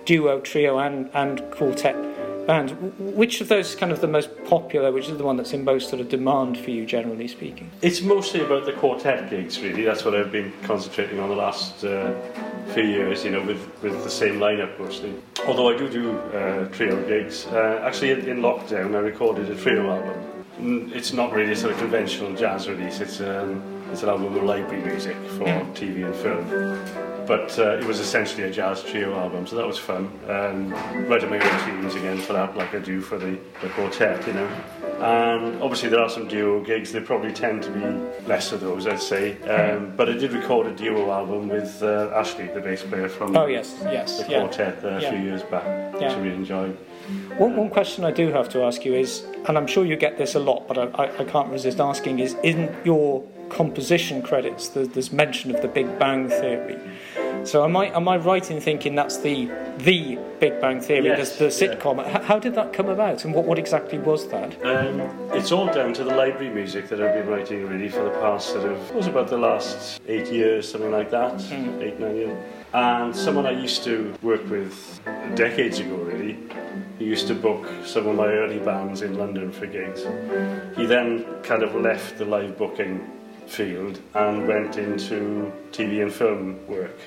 duo, 0.05 0.39
trio, 0.39 0.79
and, 0.79 1.09
and 1.13 1.43
quartet 1.51 1.95
bands. 2.45 2.73
Which 2.99 3.41
of 3.41 3.47
those 3.47 3.69
is 3.69 3.75
kind 3.75 3.91
of 3.91 4.01
the 4.01 4.07
most 4.07 4.29
popular? 4.45 4.91
Which 4.91 5.07
is 5.09 5.17
the 5.17 5.23
one 5.23 5.37
that's 5.37 5.53
in 5.53 5.63
most 5.63 5.89
sort 5.89 6.01
of 6.01 6.09
demand 6.09 6.57
for 6.57 6.71
you, 6.71 6.85
generally 6.85 7.27
speaking? 7.27 7.69
It's 7.81 8.01
mostly 8.01 8.41
about 8.41 8.65
the 8.65 8.73
quartet 8.73 9.29
gigs, 9.29 9.59
really. 9.61 9.83
That's 9.83 10.05
what 10.05 10.15
I've 10.15 10.31
been 10.31 10.53
concentrating 10.63 11.19
on 11.19 11.29
the 11.29 11.35
last 11.35 11.83
uh, 11.83 12.13
few 12.73 12.83
years, 12.83 13.23
you 13.23 13.31
know, 13.31 13.41
with, 13.41 13.61
with 13.81 14.03
the 14.03 14.09
same 14.09 14.39
lineup 14.39 14.79
mostly. 14.79 15.13
Although 15.47 15.69
I 15.73 15.77
do 15.77 15.89
do 15.89 16.17
uh, 16.17 16.65
trio 16.69 17.01
gigs. 17.07 17.45
Uh, 17.47 17.81
actually, 17.85 18.11
in, 18.11 18.27
in 18.27 18.37
lockdown, 18.41 18.95
I 18.95 18.99
recorded 18.99 19.49
a 19.49 19.55
trio 19.55 19.89
album. 19.91 20.21
Mm, 20.59 20.95
It's 20.95 21.13
not 21.13 21.33
really 21.33 21.51
a 21.51 21.55
sort 21.55 21.73
of 21.73 21.79
conventional 21.79 22.33
jazz 22.35 22.67
release. 22.69 22.99
It's 23.01 23.19
um, 23.19 23.61
it's 23.91 24.03
an 24.03 24.09
album 24.09 24.35
of 24.35 24.43
library 24.43 24.83
music 24.83 25.15
for 25.37 25.45
TV 25.75 26.05
and 26.05 26.15
film. 26.15 27.14
But 27.27 27.57
uh, 27.57 27.77
it 27.77 27.85
was 27.85 27.99
essentially 27.99 28.43
a 28.43 28.51
jazz 28.51 28.83
trio 28.83 29.15
album, 29.17 29.47
so 29.47 29.55
that 29.55 29.65
was 29.65 29.79
fun. 29.79 30.11
Um, 30.27 30.71
writing 31.07 31.29
my 31.31 31.39
own 31.39 31.65
tunes 31.65 31.95
again 31.95 32.19
for 32.19 32.33
that, 32.33 32.55
like 32.55 32.73
I 32.75 32.79
do 32.79 33.01
for 33.01 33.17
the, 33.17 33.39
the 33.61 33.69
quartet, 33.69 34.25
you 34.27 34.33
know. 34.33 34.47
And 34.99 35.61
obviously 35.61 35.89
there 35.89 35.99
are 36.01 36.09
some 36.09 36.27
duo 36.27 36.63
gigs. 36.63 36.91
They 36.91 37.01
probably 37.01 37.33
tend 37.33 37.63
to 37.63 37.71
be 37.71 37.81
less 38.27 38.51
of 38.51 38.61
those, 38.61 38.85
I'd 38.87 39.01
say. 39.01 39.41
Um, 39.43 39.93
but 39.97 40.07
I 40.07 40.13
did 40.13 40.33
record 40.33 40.67
a 40.67 40.71
duo 40.75 41.11
album 41.11 41.49
with 41.49 41.81
uh, 41.81 42.11
Ashley, 42.15 42.45
the 42.47 42.61
bass 42.61 42.83
player 42.83 43.09
from 43.09 43.35
Oh, 43.35 43.47
yes, 43.47 43.75
yes, 43.85 44.21
the 44.23 44.31
yeah. 44.31 44.39
quartet 44.39 44.83
uh, 44.85 44.87
a 44.89 45.01
Yeah. 45.01 45.09
few 45.09 45.19
years 45.19 45.41
back, 45.43 45.93
which 45.93 46.03
Yeah. 46.03 46.13
I 46.13 46.19
really 46.19 46.35
enjoyed. 46.35 46.77
One, 47.37 47.55
one 47.55 47.69
question 47.69 48.03
I 48.05 48.11
do 48.11 48.31
have 48.31 48.49
to 48.49 48.63
ask 48.63 48.85
you 48.85 48.93
is, 48.93 49.23
and 49.47 49.57
I'm 49.57 49.67
sure 49.67 49.85
you 49.85 49.95
get 49.95 50.17
this 50.17 50.35
a 50.35 50.39
lot, 50.39 50.67
but 50.67 50.77
I, 50.77 51.03
I, 51.03 51.17
I 51.19 51.23
can't 51.25 51.49
resist 51.49 51.79
asking, 51.79 52.19
is 52.19 52.35
in 52.43 52.75
your 52.83 53.23
composition 53.49 54.21
credits, 54.21 54.69
there, 54.69 54.87
there's 54.87 55.11
mention 55.11 55.53
of 55.53 55.61
the 55.61 55.67
Big 55.67 55.99
Bang 55.99 56.29
Theory. 56.29 56.79
So 57.43 57.63
am 57.63 57.77
I 57.77 57.95
am 57.95 58.07
I 58.07 58.17
right 58.17 58.49
in 58.49 58.59
thinking 58.59 58.95
that's 58.95 59.17
the 59.19 59.45
the 59.77 60.17
Big 60.39 60.59
Bang 60.61 60.81
Theory, 60.81 61.05
Yes, 61.05 61.37
the, 61.37 61.43
the 61.45 61.49
sitcom? 61.51 62.03
H- 62.03 62.23
How 62.23 62.39
did 62.39 62.55
that 62.55 62.73
come 62.73 62.89
about, 62.89 63.23
and 63.23 63.35
what, 63.35 63.45
what 63.45 63.59
exactly 63.59 63.99
was 63.99 64.27
that? 64.29 64.65
Um, 64.65 64.99
it's 65.31 65.51
all 65.51 65.67
down 65.71 65.93
to 65.93 66.03
the 66.03 66.15
library 66.15 66.49
music 66.49 66.89
that 66.89 66.99
I've 66.99 67.13
been 67.13 67.27
writing 67.27 67.67
really 67.67 67.87
for 67.89 68.03
the 68.03 68.09
past 68.19 68.49
sort 68.49 68.65
of, 68.71 68.79
it 68.89 68.95
was 68.95 69.05
about 69.05 69.27
the 69.27 69.37
last 69.37 70.01
eight 70.07 70.31
years, 70.31 70.71
something 70.71 70.91
like 70.91 71.11
that, 71.11 71.39
eight, 71.81 71.99
nine 71.99 72.15
years. 72.15 72.43
And 72.73 73.15
someone 73.15 73.45
I 73.45 73.51
used 73.51 73.83
to 73.83 74.11
work 74.23 74.49
with 74.49 74.99
decades 75.35 75.79
ago 75.79 75.95
really, 75.97 76.39
he 76.97 77.05
used 77.05 77.27
to 77.27 77.35
book 77.35 77.67
some 77.85 78.07
of 78.07 78.15
my 78.15 78.27
early 78.27 78.59
bands 78.59 79.01
in 79.01 79.17
London 79.17 79.51
for 79.51 79.65
gigs. 79.65 80.03
He 80.77 80.85
then 80.85 81.25
kind 81.43 81.63
of 81.63 81.75
left 81.75 82.17
the 82.17 82.25
live 82.25 82.57
booking 82.57 83.11
field 83.47 83.99
and 84.13 84.47
went 84.47 84.77
into 84.77 85.51
TV 85.71 86.01
and 86.01 86.11
film 86.11 86.65
work. 86.67 86.97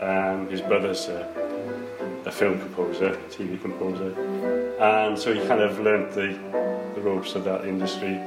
Um, 0.00 0.48
his 0.48 0.60
brother's 0.60 1.08
a, 1.08 2.22
a 2.26 2.30
film 2.30 2.58
composer, 2.60 3.16
TV 3.30 3.60
composer, 3.60 4.12
and 4.80 5.18
so 5.18 5.32
he 5.34 5.40
kind 5.46 5.60
of 5.60 5.80
learnt 5.80 6.12
the, 6.12 6.38
the 6.94 7.00
ropes 7.00 7.34
of 7.34 7.44
that 7.44 7.64
industry 7.64 8.20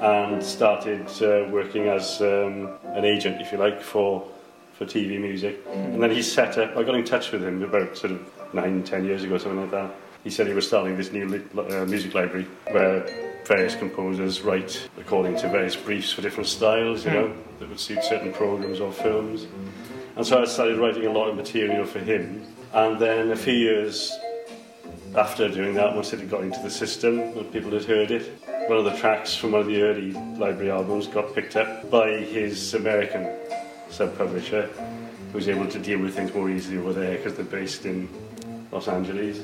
and 0.00 0.42
started 0.42 1.06
uh, 1.22 1.48
working 1.50 1.88
as 1.88 2.20
um, 2.22 2.70
an 2.84 3.04
agent, 3.04 3.40
if 3.40 3.52
you 3.52 3.58
like, 3.58 3.80
for 3.80 4.26
for 4.72 4.86
TV 4.86 5.20
music. 5.20 5.60
And 5.68 6.02
then 6.02 6.10
he 6.10 6.22
set 6.22 6.58
up. 6.58 6.76
I 6.76 6.82
got 6.82 6.94
in 6.94 7.04
touch 7.04 7.30
with 7.30 7.44
him 7.44 7.62
about 7.62 7.96
sort 7.96 8.12
of 8.12 8.54
nine, 8.54 8.82
ten 8.82 9.04
years 9.04 9.22
ago, 9.22 9.38
something 9.38 9.60
like 9.60 9.70
that. 9.70 9.94
He 10.24 10.30
said 10.30 10.46
he 10.46 10.52
was 10.52 10.66
starting 10.66 10.96
this 10.96 11.12
new 11.12 11.26
uh, 11.56 11.84
music 11.86 12.14
library 12.14 12.46
where 12.70 13.06
various 13.44 13.74
composers 13.74 14.42
write 14.42 14.88
according 14.98 15.36
to 15.38 15.48
various 15.48 15.74
briefs 15.74 16.12
for 16.12 16.22
different 16.22 16.48
styles, 16.48 17.04
you 17.04 17.10
know, 17.10 17.34
that 17.58 17.68
would 17.68 17.80
suit 17.80 18.04
certain 18.04 18.32
programs 18.32 18.78
or 18.78 18.92
films. 18.92 19.46
And 20.14 20.24
so 20.24 20.40
I 20.40 20.44
started 20.44 20.78
writing 20.78 21.06
a 21.06 21.12
lot 21.12 21.28
of 21.28 21.36
material 21.36 21.84
for 21.84 21.98
him. 21.98 22.46
And 22.72 23.00
then 23.00 23.32
a 23.32 23.36
few 23.36 23.54
years 23.54 24.16
after 25.16 25.48
doing 25.48 25.74
that, 25.74 25.94
once 25.94 26.12
it 26.12 26.20
had 26.20 26.30
got 26.30 26.44
into 26.44 26.60
the 26.60 26.70
system 26.70 27.18
and 27.18 27.52
people 27.52 27.72
had 27.72 27.84
heard 27.84 28.10
it, 28.12 28.32
one 28.68 28.78
of 28.78 28.84
the 28.84 28.96
tracks 28.96 29.34
from 29.34 29.52
one 29.52 29.62
of 29.62 29.66
the 29.66 29.82
early 29.82 30.12
library 30.38 30.70
albums 30.70 31.08
got 31.08 31.34
picked 31.34 31.56
up 31.56 31.90
by 31.90 32.10
his 32.10 32.74
American 32.74 33.28
sub-publisher, 33.90 34.66
who 34.66 35.34
was 35.34 35.48
able 35.48 35.66
to 35.66 35.78
deal 35.80 35.98
with 35.98 36.14
things 36.14 36.32
more 36.32 36.48
easily 36.48 36.78
over 36.78 36.92
there 36.92 37.16
because 37.16 37.34
they're 37.34 37.44
based 37.44 37.84
in 37.86 38.08
Los 38.70 38.86
Angeles. 38.86 39.40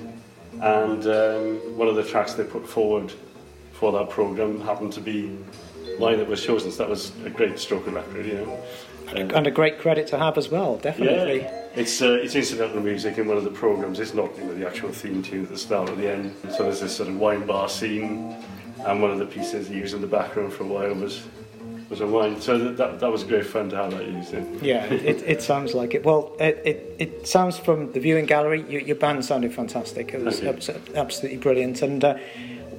And 0.60 1.06
um, 1.06 1.76
one 1.76 1.88
of 1.88 1.96
the 1.96 2.04
tracks 2.04 2.34
they 2.34 2.44
put 2.44 2.66
forward 2.68 3.12
for 3.72 3.92
that 3.92 4.10
program 4.10 4.60
happened 4.60 4.92
to 4.94 5.00
be 5.00 5.38
mine 5.98 6.18
that 6.18 6.28
was 6.28 6.44
chosen. 6.44 6.70
So 6.70 6.78
that 6.78 6.88
was 6.88 7.12
a 7.24 7.30
great 7.30 7.58
stroke 7.58 7.86
of 7.86 7.94
luck, 7.94 8.12
really. 8.12 8.30
You 8.30 8.46
know? 8.46 8.60
Um, 9.10 9.30
And 9.34 9.46
a 9.46 9.50
great 9.50 9.78
credit 9.78 10.06
to 10.08 10.18
have 10.18 10.36
as 10.36 10.50
well, 10.50 10.76
definitely. 10.76 11.40
yeah, 11.40 11.66
it's 11.74 12.02
uh, 12.02 12.12
it's 12.22 12.34
incidental 12.34 12.82
music 12.82 13.18
in 13.18 13.26
one 13.26 13.36
of 13.38 13.44
the 13.44 13.50
programs. 13.50 14.00
It's 14.00 14.12
not 14.14 14.36
you 14.36 14.44
know, 14.44 14.54
the 14.54 14.66
actual 14.66 14.90
theme 14.90 15.22
tune 15.22 15.44
at 15.44 15.48
the 15.50 15.56
start 15.56 15.88
or 15.88 15.96
the 15.96 16.10
end. 16.12 16.34
So 16.50 16.64
there's 16.64 16.80
this 16.80 16.96
sort 16.96 17.08
of 17.08 17.16
wine 17.16 17.46
bar 17.46 17.68
scene, 17.68 18.36
and 18.84 19.00
one 19.00 19.10
of 19.10 19.18
the 19.18 19.26
pieces 19.26 19.68
he 19.68 19.76
used 19.76 19.94
in 19.94 20.02
the 20.02 20.06
background 20.06 20.52
for 20.52 20.64
a 20.64 20.66
while 20.66 20.94
was 20.94 21.22
was. 21.90 22.44
So 22.44 22.58
that 22.58 22.76
that, 22.76 23.00
that 23.00 23.10
was 23.10 23.24
great 23.24 23.46
fun 23.46 23.70
to 23.70 23.76
have 23.76 23.90
that 23.92 24.02
in. 24.02 24.58
Yeah, 24.62 24.84
it, 24.86 25.22
it 25.22 25.42
sounds 25.42 25.74
like 25.74 25.94
it. 25.94 26.04
Well, 26.04 26.34
it, 26.38 26.60
it, 26.64 26.96
it 26.98 27.26
sounds 27.26 27.58
from 27.58 27.92
the 27.92 28.00
viewing 28.00 28.26
gallery, 28.26 28.64
your, 28.68 28.80
your 28.80 28.96
band 28.96 29.24
sounded 29.24 29.54
fantastic. 29.54 30.12
It 30.14 30.24
was 30.24 30.42
absolutely 30.94 31.38
brilliant. 31.38 31.82
And 31.82 32.04
uh, 32.04 32.18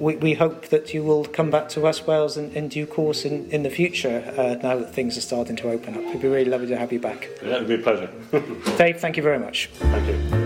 we, 0.00 0.16
we 0.16 0.34
hope 0.34 0.68
that 0.68 0.94
you 0.94 1.04
will 1.04 1.24
come 1.24 1.50
back 1.50 1.68
to 1.70 1.80
West 1.80 2.06
Wales 2.06 2.36
in, 2.36 2.50
in 2.52 2.68
due 2.68 2.86
course 2.86 3.24
in, 3.24 3.48
in 3.50 3.62
the 3.62 3.70
future 3.70 4.24
uh, 4.36 4.60
now 4.62 4.76
that 4.76 4.92
things 4.94 5.16
are 5.16 5.22
starting 5.22 5.56
to 5.56 5.70
open 5.70 5.94
up. 5.94 6.02
It'd 6.02 6.22
be 6.22 6.28
really 6.28 6.50
lovely 6.50 6.68
to 6.68 6.76
have 6.76 6.92
you 6.92 7.00
back. 7.00 7.28
Yeah, 7.42 7.56
it'd 7.56 7.68
be 7.68 7.74
a 7.74 7.78
pleasure. 7.78 8.10
Dave, 8.78 8.98
thank 9.00 9.16
you 9.16 9.22
very 9.22 9.38
much. 9.38 9.68
Thank 9.74 10.08
you. 10.08 10.39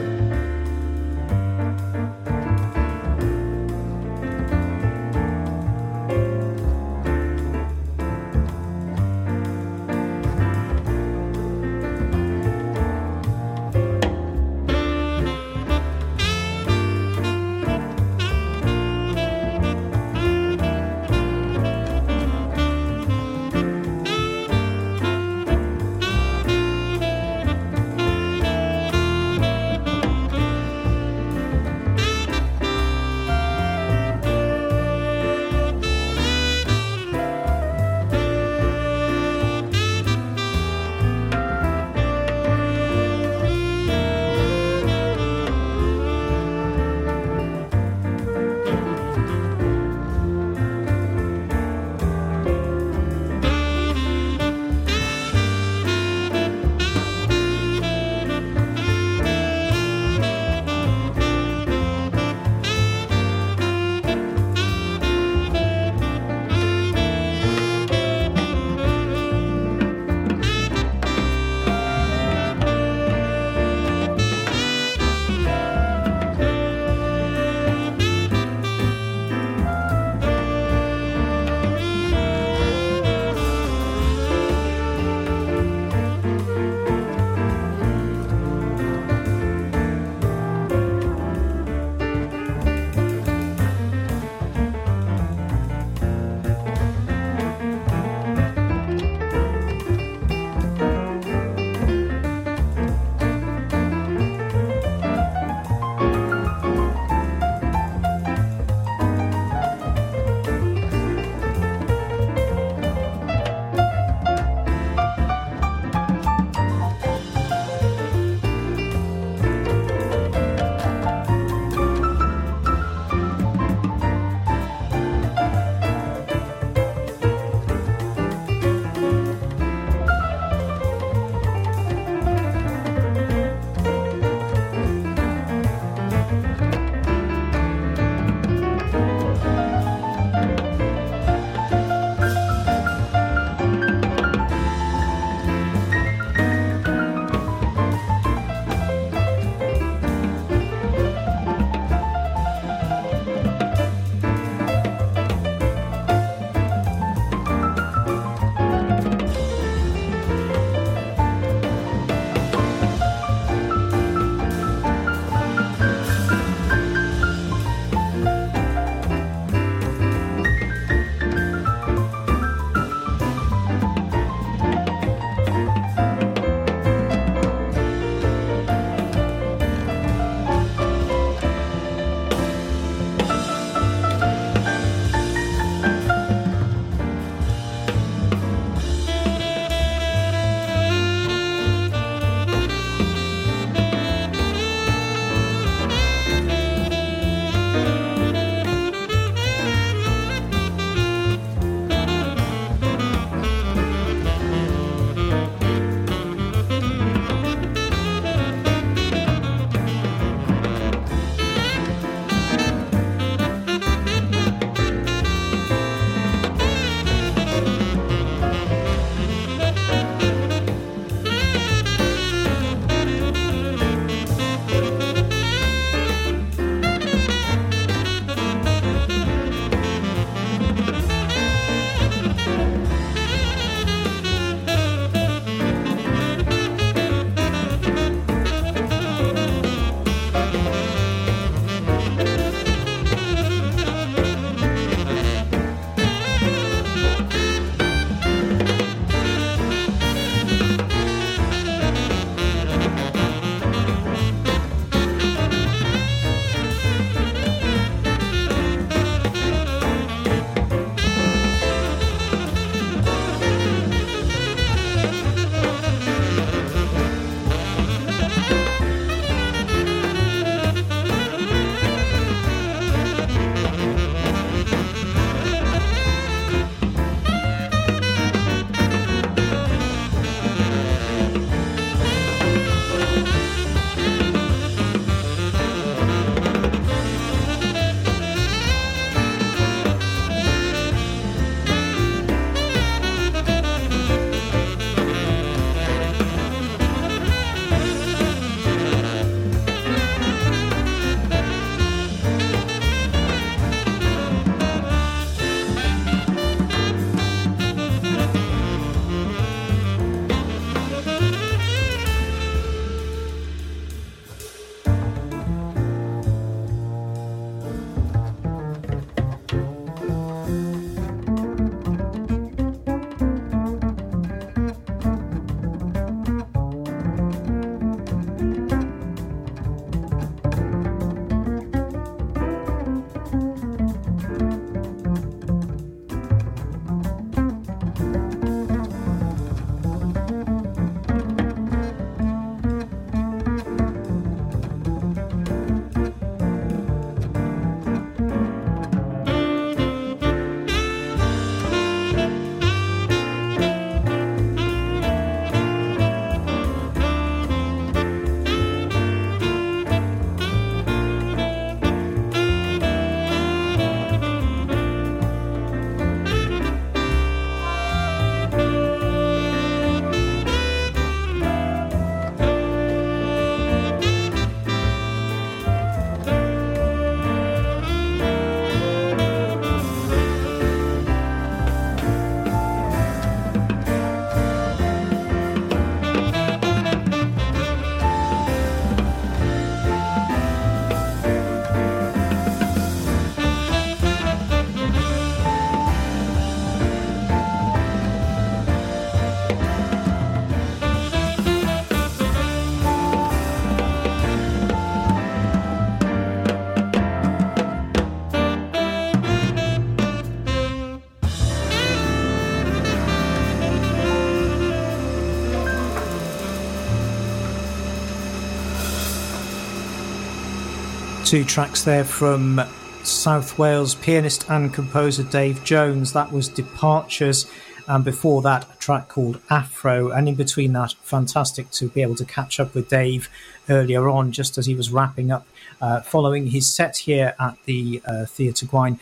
Two 421.34 421.42
tracks 421.42 421.82
there 421.82 422.04
from 422.04 422.60
South 423.02 423.58
Wales 423.58 423.96
pianist 423.96 424.48
and 424.50 424.72
composer 424.72 425.24
Dave 425.24 425.64
Jones. 425.64 426.12
That 426.12 426.30
was 426.30 426.48
Departures, 426.48 427.50
and 427.88 428.04
before 428.04 428.40
that, 428.42 428.72
a 428.72 428.76
track 428.78 429.08
called 429.08 429.40
Afro. 429.50 430.10
And 430.10 430.28
in 430.28 430.36
between 430.36 430.74
that, 430.74 430.92
fantastic 431.02 431.72
to 431.72 431.88
be 431.88 432.02
able 432.02 432.14
to 432.14 432.24
catch 432.24 432.60
up 432.60 432.72
with 432.72 432.88
Dave 432.88 433.28
earlier 433.68 434.08
on, 434.08 434.30
just 434.30 434.58
as 434.58 434.66
he 434.66 434.76
was 434.76 434.92
wrapping 434.92 435.32
up, 435.32 435.44
uh, 435.80 436.02
following 436.02 436.50
his 436.50 436.72
set 436.72 436.98
here 436.98 437.34
at 437.40 437.58
the 437.64 438.00
uh, 438.06 438.26
Theatre 438.26 438.66
Gwaun 438.66 439.00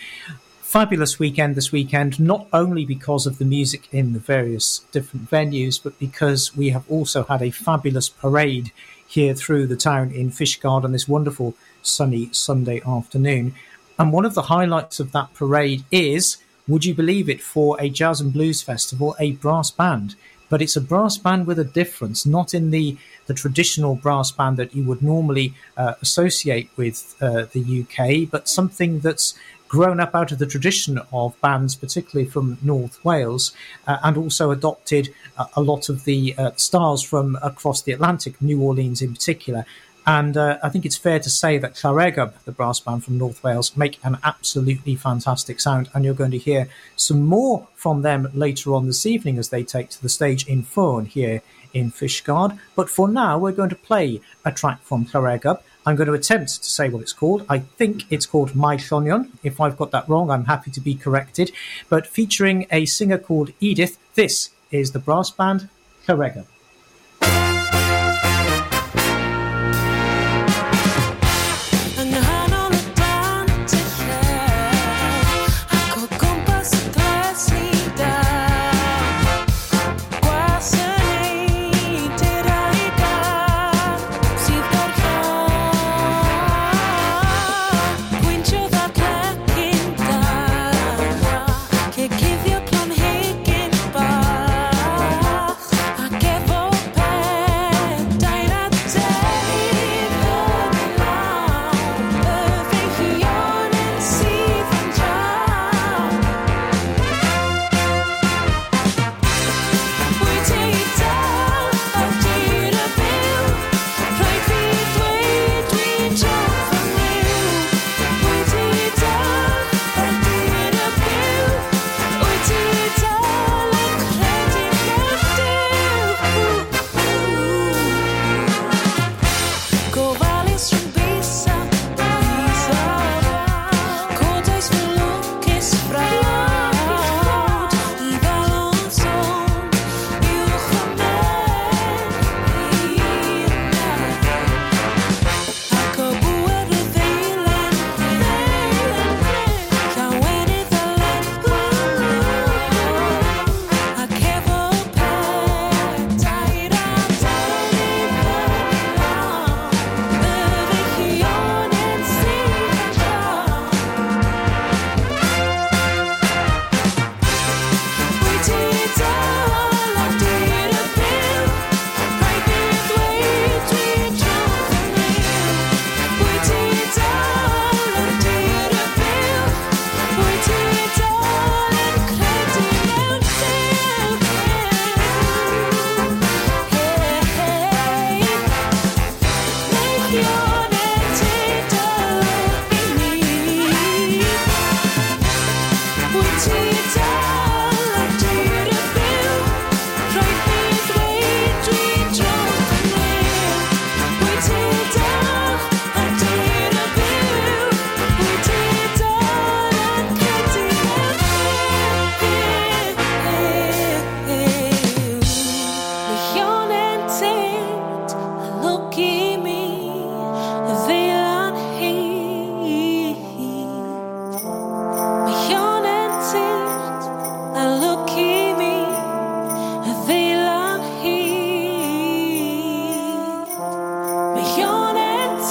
fabulous 0.72 1.18
weekend 1.18 1.54
this 1.54 1.70
weekend, 1.70 2.18
not 2.18 2.46
only 2.50 2.86
because 2.86 3.26
of 3.26 3.36
the 3.36 3.44
music 3.44 3.92
in 3.92 4.14
the 4.14 4.18
various 4.18 4.78
different 4.90 5.30
venues, 5.30 5.78
but 5.82 5.98
because 5.98 6.56
we 6.56 6.70
have 6.70 6.90
also 6.90 7.24
had 7.24 7.42
a 7.42 7.50
fabulous 7.50 8.08
parade 8.08 8.72
here 9.12 9.34
through 9.34 9.66
the 9.66 9.76
town 9.76 10.10
in 10.10 10.30
Fishguard 10.30 10.84
on 10.84 10.92
this 10.92 11.06
wonderful 11.06 11.54
sunny 11.82 12.30
Sunday 12.32 12.80
afternoon. 12.86 13.54
And 13.98 14.10
one 14.10 14.24
of 14.24 14.34
the 14.34 14.42
highlights 14.42 15.00
of 15.00 15.12
that 15.12 15.34
parade 15.34 15.84
is, 15.90 16.38
would 16.66 16.86
you 16.86 16.94
believe 16.94 17.28
it, 17.28 17.42
for 17.42 17.78
a 17.78 17.90
jazz 17.90 18.22
and 18.22 18.32
blues 18.32 18.62
festival, 18.62 19.14
a 19.20 19.32
brass 19.32 19.70
band. 19.70 20.14
But 20.48 20.62
it's 20.62 20.76
a 20.76 20.80
brass 20.80 21.18
band 21.18 21.46
with 21.46 21.58
a 21.58 21.64
difference, 21.64 22.24
not 22.24 22.54
in 22.54 22.70
the, 22.70 22.96
the 23.26 23.34
traditional 23.34 23.96
brass 23.96 24.30
band 24.30 24.56
that 24.56 24.74
you 24.74 24.82
would 24.84 25.02
normally 25.02 25.52
uh, 25.76 25.94
associate 26.00 26.70
with 26.76 27.14
uh, 27.20 27.46
the 27.52 27.82
UK, 27.82 28.30
but 28.30 28.48
something 28.48 29.00
that's 29.00 29.34
grown 29.72 30.00
up 30.00 30.14
out 30.14 30.30
of 30.30 30.38
the 30.38 30.46
tradition 30.46 31.00
of 31.14 31.40
bands, 31.40 31.74
particularly 31.74 32.28
from 32.28 32.58
North 32.60 33.02
Wales, 33.06 33.52
uh, 33.86 33.96
and 34.04 34.18
also 34.18 34.50
adopted 34.50 35.08
uh, 35.38 35.46
a 35.56 35.62
lot 35.62 35.88
of 35.88 36.04
the 36.04 36.34
uh, 36.36 36.50
styles 36.56 37.02
from 37.02 37.38
across 37.42 37.80
the 37.80 37.92
Atlantic, 37.92 38.40
New 38.42 38.60
Orleans 38.60 39.00
in 39.00 39.14
particular. 39.14 39.64
And 40.06 40.36
uh, 40.36 40.58
I 40.62 40.68
think 40.68 40.84
it's 40.84 40.98
fair 40.98 41.18
to 41.20 41.30
say 41.30 41.56
that 41.56 41.76
Llareggub, 41.76 42.34
the 42.44 42.52
brass 42.52 42.80
band 42.80 43.02
from 43.04 43.16
North 43.16 43.42
Wales, 43.42 43.74
make 43.74 43.98
an 44.04 44.18
absolutely 44.22 44.94
fantastic 44.94 45.58
sound. 45.58 45.88
And 45.94 46.04
you're 46.04 46.12
going 46.12 46.32
to 46.32 46.38
hear 46.38 46.68
some 46.94 47.22
more 47.22 47.66
from 47.74 48.02
them 48.02 48.28
later 48.34 48.74
on 48.74 48.86
this 48.86 49.06
evening 49.06 49.38
as 49.38 49.48
they 49.48 49.64
take 49.64 49.88
to 49.90 50.02
the 50.02 50.10
stage 50.10 50.46
in 50.46 50.64
Ffwrn 50.64 51.06
here 51.06 51.40
in 51.72 51.90
Fishguard. 51.90 52.58
But 52.76 52.90
for 52.90 53.08
now, 53.08 53.38
we're 53.38 53.52
going 53.52 53.70
to 53.70 53.86
play 53.90 54.20
a 54.44 54.52
track 54.52 54.82
from 54.82 55.06
Llareggub. 55.06 55.62
I'm 55.84 55.96
going 55.96 56.06
to 56.06 56.12
attempt 56.14 56.62
to 56.62 56.70
say 56.70 56.88
what 56.88 57.02
it's 57.02 57.12
called. 57.12 57.44
I 57.48 57.58
think 57.58 58.04
it's 58.10 58.26
called 58.26 58.54
My 58.54 58.76
Llonion. 58.76 59.30
If 59.42 59.60
I've 59.60 59.76
got 59.76 59.90
that 59.90 60.08
wrong, 60.08 60.30
I'm 60.30 60.44
happy 60.44 60.70
to 60.70 60.80
be 60.80 60.94
corrected. 60.94 61.50
But 61.88 62.06
featuring 62.06 62.66
a 62.70 62.86
singer 62.86 63.18
called 63.18 63.52
Edith, 63.60 63.98
this 64.14 64.50
is 64.70 64.92
the 64.92 64.98
brass 64.98 65.30
band 65.30 65.68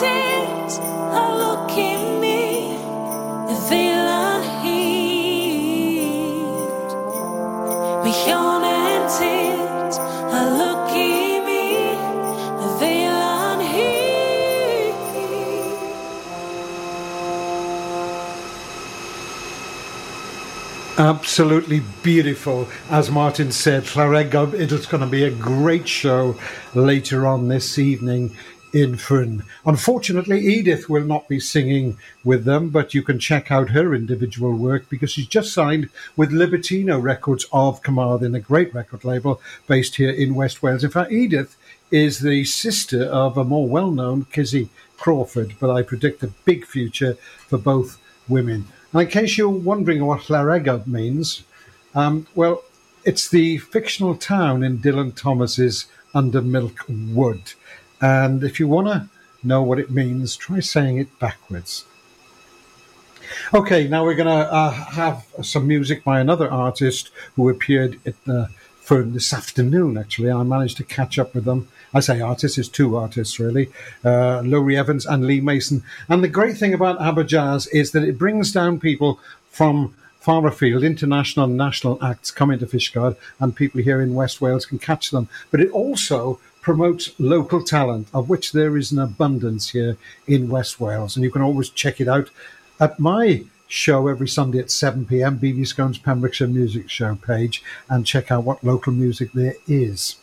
Llareggub. 0.01 0.31
absolutely 21.01 21.81
beautiful. 22.03 22.67
As 22.89 23.09
Martin 23.09 23.51
said, 23.51 23.83
Llareggub, 23.83 24.53
it 24.53 24.71
is 24.71 24.85
going 24.85 25.01
to 25.01 25.07
be 25.07 25.23
a 25.23 25.31
great 25.31 25.87
show 25.87 26.35
later 26.73 27.25
on 27.27 27.47
this 27.47 27.79
evening 27.79 28.35
in 28.74 28.93
Ffwrn. 28.95 29.43
Unfortunately, 29.65 30.39
Edith 30.39 30.89
will 30.89 31.03
not 31.03 31.28
be 31.28 31.39
singing 31.39 31.97
with 32.24 32.45
them, 32.45 32.69
but 32.69 32.93
you 32.93 33.01
can 33.01 33.19
check 33.19 33.51
out 33.51 33.69
her 33.69 33.93
individual 33.93 34.53
work 34.53 34.89
because 34.89 35.11
she's 35.11 35.28
just 35.28 35.53
signed 35.53 35.89
with 36.15 36.32
Libertino 36.32 37.01
Records 37.01 37.45
of 37.51 37.82
Carmarthen, 37.82 38.36
a 38.36 38.39
great 38.39 38.74
record 38.74 39.03
label 39.03 39.41
based 39.67 39.95
here 39.95 40.09
in 40.09 40.36
West 40.36 40.63
Wales. 40.63 40.84
In 40.84 40.91
fact, 40.91 41.11
Edith 41.11 41.57
is 41.91 42.19
the 42.19 42.45
sister 42.45 43.03
of 43.03 43.38
a 43.38 43.43
more 43.43 43.67
well 43.67 43.91
known 43.91 44.26
Kizzy 44.26 44.69
Crawford, 44.97 45.55
but 45.59 45.69
I 45.69 45.82
predict 45.82 46.24
a 46.24 46.28
big 46.45 46.65
future 46.65 47.15
for 47.47 47.57
both 47.57 47.97
women. 48.28 48.67
And 48.93 49.01
in 49.01 49.07
case 49.07 49.38
you're 49.38 49.49
wondering 49.49 50.05
what 50.05 50.22
Llareggub 50.22 50.88
means, 50.88 51.43
um, 51.95 52.28
well, 52.36 52.63
it's 53.03 53.30
the 53.30 53.57
fictional 53.57 54.15
town 54.15 54.63
in 54.63 54.80
Dylan 54.80 55.15
Thomas's 55.15 55.88
Under 56.13 56.41
Milk 56.41 56.86
Wood. 56.88 57.53
And 58.01 58.43
if 58.43 58.59
you 58.59 58.67
want 58.67 58.87
to 58.87 59.07
know 59.43 59.61
what 59.61 59.79
it 59.79 59.91
means, 59.91 60.35
try 60.35 60.59
saying 60.59 60.97
it 60.97 61.19
backwards. 61.19 61.85
Okay, 63.53 63.87
now 63.87 64.03
we're 64.03 64.15
going 64.15 64.27
to 64.27 64.53
uh, 64.53 64.71
have 64.71 65.25
some 65.41 65.67
music 65.67 66.03
by 66.03 66.19
another 66.19 66.51
artist 66.51 67.11
who 67.35 67.49
appeared 67.49 67.99
at 68.05 68.21
the 68.25 68.49
Ffwrn 68.83 69.13
this 69.13 69.33
afternoon, 69.33 69.97
actually. 69.97 70.31
I 70.31 70.43
managed 70.43 70.77
to 70.77 70.83
catch 70.83 71.17
up 71.17 71.33
with 71.33 71.45
them. 71.45 71.69
I 71.93 71.99
say 71.99 72.19
artists, 72.19 72.57
it's 72.57 72.67
two 72.67 72.95
artists, 72.95 73.39
really 73.39 73.69
uh, 74.03 74.41
Evans 74.43 75.05
and 75.05 75.25
Lee 75.25 75.41
Mason. 75.41 75.83
And 76.09 76.23
the 76.23 76.27
great 76.27 76.57
thing 76.57 76.73
about 76.73 76.99
AberJazz 76.99 77.67
is 77.71 77.91
that 77.91 78.03
it 78.03 78.17
brings 78.17 78.51
down 78.51 78.79
people 78.79 79.19
from 79.49 79.93
far 80.19 80.45
afield, 80.45 80.83
international 80.83 81.45
and 81.45 81.57
national 81.57 82.03
acts 82.03 82.31
come 82.31 82.51
into 82.51 82.65
Fishguard, 82.65 83.17
and 83.39 83.55
people 83.55 83.81
here 83.81 84.01
in 84.01 84.13
West 84.13 84.39
Wales 84.39 84.65
can 84.65 84.79
catch 84.79 85.11
them. 85.11 85.27
But 85.49 85.61
it 85.61 85.71
also 85.71 86.39
promotes 86.62 87.12
local 87.20 87.64
talent, 87.64 88.07
of 88.14 88.30
which 88.30 88.51
there 88.51 88.78
is 88.78 88.91
an 88.91 88.99
abundance 88.99 89.70
here 89.72 89.97
in 90.28 90.49
West 90.49 90.80
Wales. 90.80 91.16
And 91.16 91.24
you 91.24 91.32
can 91.32 91.41
always 91.41 91.70
check 91.70 91.99
it 91.99 92.07
out 92.07 92.30
at 92.80 92.99
my 92.99 93.43
show 93.68 94.07
every 94.07 94.28
Sunday 94.28 94.59
at 94.59 94.70
7 94.70 95.05
pm, 95.05 95.39
BB 95.39 95.66
Skone's 95.66 95.97
Pembrokeshire 95.97 96.47
Music 96.47 96.89
Show 96.89 97.16
page, 97.16 97.64
and 97.89 98.05
check 98.05 98.32
out 98.32 98.43
what 98.43 98.64
local 98.64 98.93
music 98.93 99.32
there 99.34 99.55
is. 99.68 100.18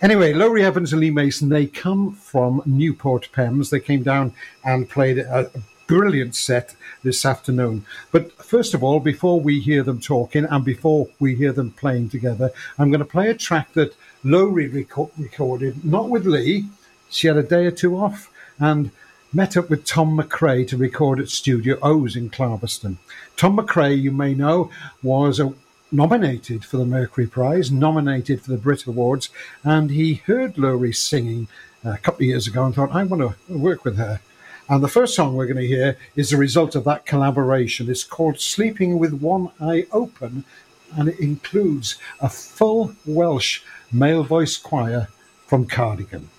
Anyway, 0.00 0.32
Laurie 0.32 0.64
Evans 0.64 0.92
and 0.92 1.00
Lee 1.00 1.10
Mason, 1.10 1.48
they 1.48 1.66
come 1.66 2.12
from 2.12 2.62
Newport 2.66 3.28
Pems. 3.32 3.70
They 3.70 3.80
came 3.80 4.02
down 4.02 4.32
and 4.64 4.88
played 4.88 5.18
a 5.18 5.50
brilliant 5.86 6.34
set 6.34 6.74
this 7.02 7.24
afternoon. 7.24 7.84
But 8.10 8.32
first 8.32 8.74
of 8.74 8.82
all, 8.82 9.00
before 9.00 9.40
we 9.40 9.60
hear 9.60 9.82
them 9.82 10.00
talking 10.00 10.44
and 10.44 10.64
before 10.64 11.08
we 11.18 11.34
hear 11.34 11.52
them 11.52 11.72
playing 11.72 12.10
together, 12.10 12.50
I'm 12.78 12.90
going 12.90 13.00
to 13.00 13.04
play 13.04 13.28
a 13.28 13.34
track 13.34 13.72
that 13.74 13.94
Laurie 14.22 14.70
reco- 14.70 15.10
recorded, 15.18 15.84
not 15.84 16.08
with 16.08 16.26
Lee. 16.26 16.66
She 17.10 17.26
had 17.28 17.36
a 17.36 17.42
day 17.42 17.66
or 17.66 17.70
two 17.70 17.96
off 17.96 18.30
and 18.58 18.90
met 19.32 19.56
up 19.56 19.68
with 19.68 19.84
Tom 19.84 20.16
McRae 20.16 20.66
to 20.68 20.76
record 20.76 21.20
at 21.20 21.28
Studio 21.28 21.78
O's 21.82 22.16
in 22.16 22.30
Clarbeston. 22.30 22.96
Tom 23.36 23.56
McRae, 23.56 24.00
you 24.00 24.12
may 24.12 24.34
know, 24.34 24.70
was 25.02 25.40
a 25.40 25.52
nominated 25.92 26.64
for 26.64 26.76
the 26.76 26.84
Mercury 26.84 27.26
Prize, 27.26 27.70
nominated 27.70 28.42
for 28.42 28.50
the 28.50 28.58
Brit 28.58 28.86
Awards, 28.86 29.28
and 29.62 29.90
he 29.90 30.14
heard 30.14 30.58
Laurie 30.58 30.92
singing 30.92 31.46
uh, 31.84 31.90
a 31.90 31.98
couple 31.98 32.22
of 32.22 32.28
years 32.28 32.46
ago 32.46 32.64
and 32.64 32.74
thought, 32.74 32.94
I 32.94 33.04
want 33.04 33.22
to 33.22 33.56
work 33.56 33.84
with 33.84 33.96
her. 33.96 34.20
And 34.66 34.82
the 34.82 34.88
first 34.88 35.14
song 35.14 35.34
we're 35.34 35.46
going 35.46 35.58
to 35.58 35.66
hear 35.66 35.98
is 36.16 36.30
the 36.30 36.38
result 36.38 36.74
of 36.74 36.84
that 36.84 37.04
collaboration. 37.04 37.90
It's 37.90 38.02
called 38.02 38.40
Sleeping 38.40 38.98
with 38.98 39.12
One 39.12 39.50
Eye 39.60 39.86
Open, 39.92 40.44
and 40.96 41.08
it 41.08 41.20
includes 41.20 41.96
a 42.20 42.30
full 42.30 42.94
Welsh 43.04 43.60
male 43.92 44.24
voice 44.24 44.56
choir 44.56 45.08
from 45.46 45.66
Cardigan. 45.66 46.30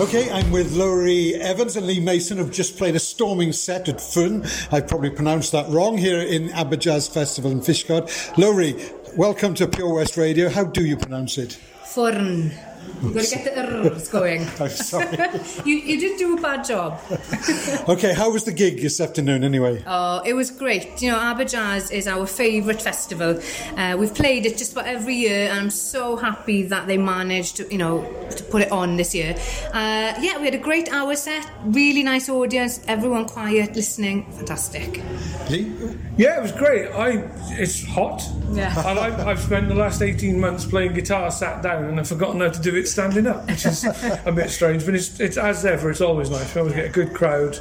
Okay, 0.00 0.30
I'm 0.30 0.52
with 0.52 0.76
Laurie 0.76 1.34
Evans 1.34 1.76
and 1.76 1.84
Lee 1.84 1.98
Mason, 1.98 2.38
who've 2.38 2.52
just 2.52 2.78
played 2.78 2.94
a 2.94 3.00
storming 3.00 3.50
set 3.50 3.88
at 3.88 4.00
Fun. 4.00 4.46
I 4.70 4.80
probably 4.80 5.10
pronounced 5.10 5.50
that 5.50 5.68
wrong 5.70 5.98
here 5.98 6.20
in 6.20 6.50
AberJazz 6.50 7.12
Festival 7.12 7.50
in 7.50 7.58
Fishguard. 7.58 8.08
Laurie, 8.38 8.76
welcome 9.16 9.54
to 9.54 9.66
Pure 9.66 9.94
West 9.94 10.16
Radio. 10.16 10.50
How 10.50 10.62
do 10.62 10.84
you 10.84 10.96
pronounce 10.96 11.36
it? 11.36 11.58
Ffwrn. 11.82 12.67
You've 13.02 13.14
got 13.14 13.24
to 13.24 13.36
get 13.36 13.54
the 13.54 13.90
R's 13.90 14.08
going. 14.08 14.42
I'm 14.60 14.68
sorry. 14.70 15.16
you, 15.64 15.76
you 15.76 16.00
didn't 16.00 16.18
do 16.18 16.36
a 16.36 16.40
bad 16.40 16.64
job. 16.64 17.00
okay, 17.88 18.14
how 18.14 18.30
was 18.30 18.44
the 18.44 18.52
gig 18.52 18.80
this 18.80 19.00
afternoon 19.00 19.44
anyway? 19.44 19.82
Oh, 19.86 20.22
it 20.24 20.34
was 20.34 20.50
great. 20.50 21.00
You 21.00 21.12
know, 21.12 21.18
AberJazz 21.18 21.92
is 21.92 22.06
our 22.06 22.26
favourite 22.26 22.82
festival. 22.82 23.40
Uh, 23.76 23.96
we've 23.98 24.14
played 24.14 24.46
it 24.46 24.58
just 24.58 24.72
about 24.72 24.86
every 24.86 25.14
year, 25.14 25.48
and 25.48 25.60
I'm 25.60 25.70
so 25.70 26.16
happy 26.16 26.62
that 26.64 26.86
they 26.86 26.98
managed 26.98 27.56
to, 27.56 27.70
you 27.70 27.78
know, 27.78 28.02
to 28.30 28.44
put 28.44 28.62
it 28.62 28.72
on 28.72 28.96
this 28.96 29.14
year. 29.14 29.34
Uh, 29.72 30.14
yeah, 30.20 30.38
we 30.38 30.44
had 30.44 30.54
a 30.54 30.58
great 30.58 30.92
hour 30.92 31.14
set, 31.14 31.48
really 31.64 32.02
nice 32.02 32.28
audience, 32.28 32.80
everyone 32.86 33.26
quiet, 33.26 33.74
listening, 33.76 34.30
fantastic. 34.32 35.02
Lee? 35.50 35.72
Yeah, 36.16 36.38
it 36.38 36.42
was 36.42 36.52
great. 36.52 36.88
I 36.88 37.28
it's 37.52 37.84
hot. 37.84 38.22
Yeah. 38.50 38.74
And 38.88 38.98
I've, 38.98 39.20
I've 39.20 39.40
spent 39.40 39.68
the 39.68 39.74
last 39.74 40.02
18 40.02 40.38
months 40.40 40.64
playing 40.64 40.94
guitar 40.94 41.30
sat 41.30 41.62
down 41.62 41.84
and 41.84 42.00
I've 42.00 42.08
forgotten 42.08 42.40
how 42.40 42.48
to 42.48 42.60
do 42.60 42.74
it 42.74 42.77
standing 42.86 43.26
up, 43.26 43.46
which 43.48 43.66
is 43.66 43.84
a 43.84 44.32
bit 44.32 44.50
strange. 44.50 44.84
But 44.84 44.94
it's, 44.94 45.18
it's 45.18 45.36
as 45.36 45.64
ever, 45.64 45.90
it's 45.90 46.00
always 46.00 46.30
nice. 46.30 46.54
We 46.54 46.60
always 46.60 46.74
get 46.76 46.86
a 46.86 46.90
good 46.90 47.14
crowd. 47.14 47.58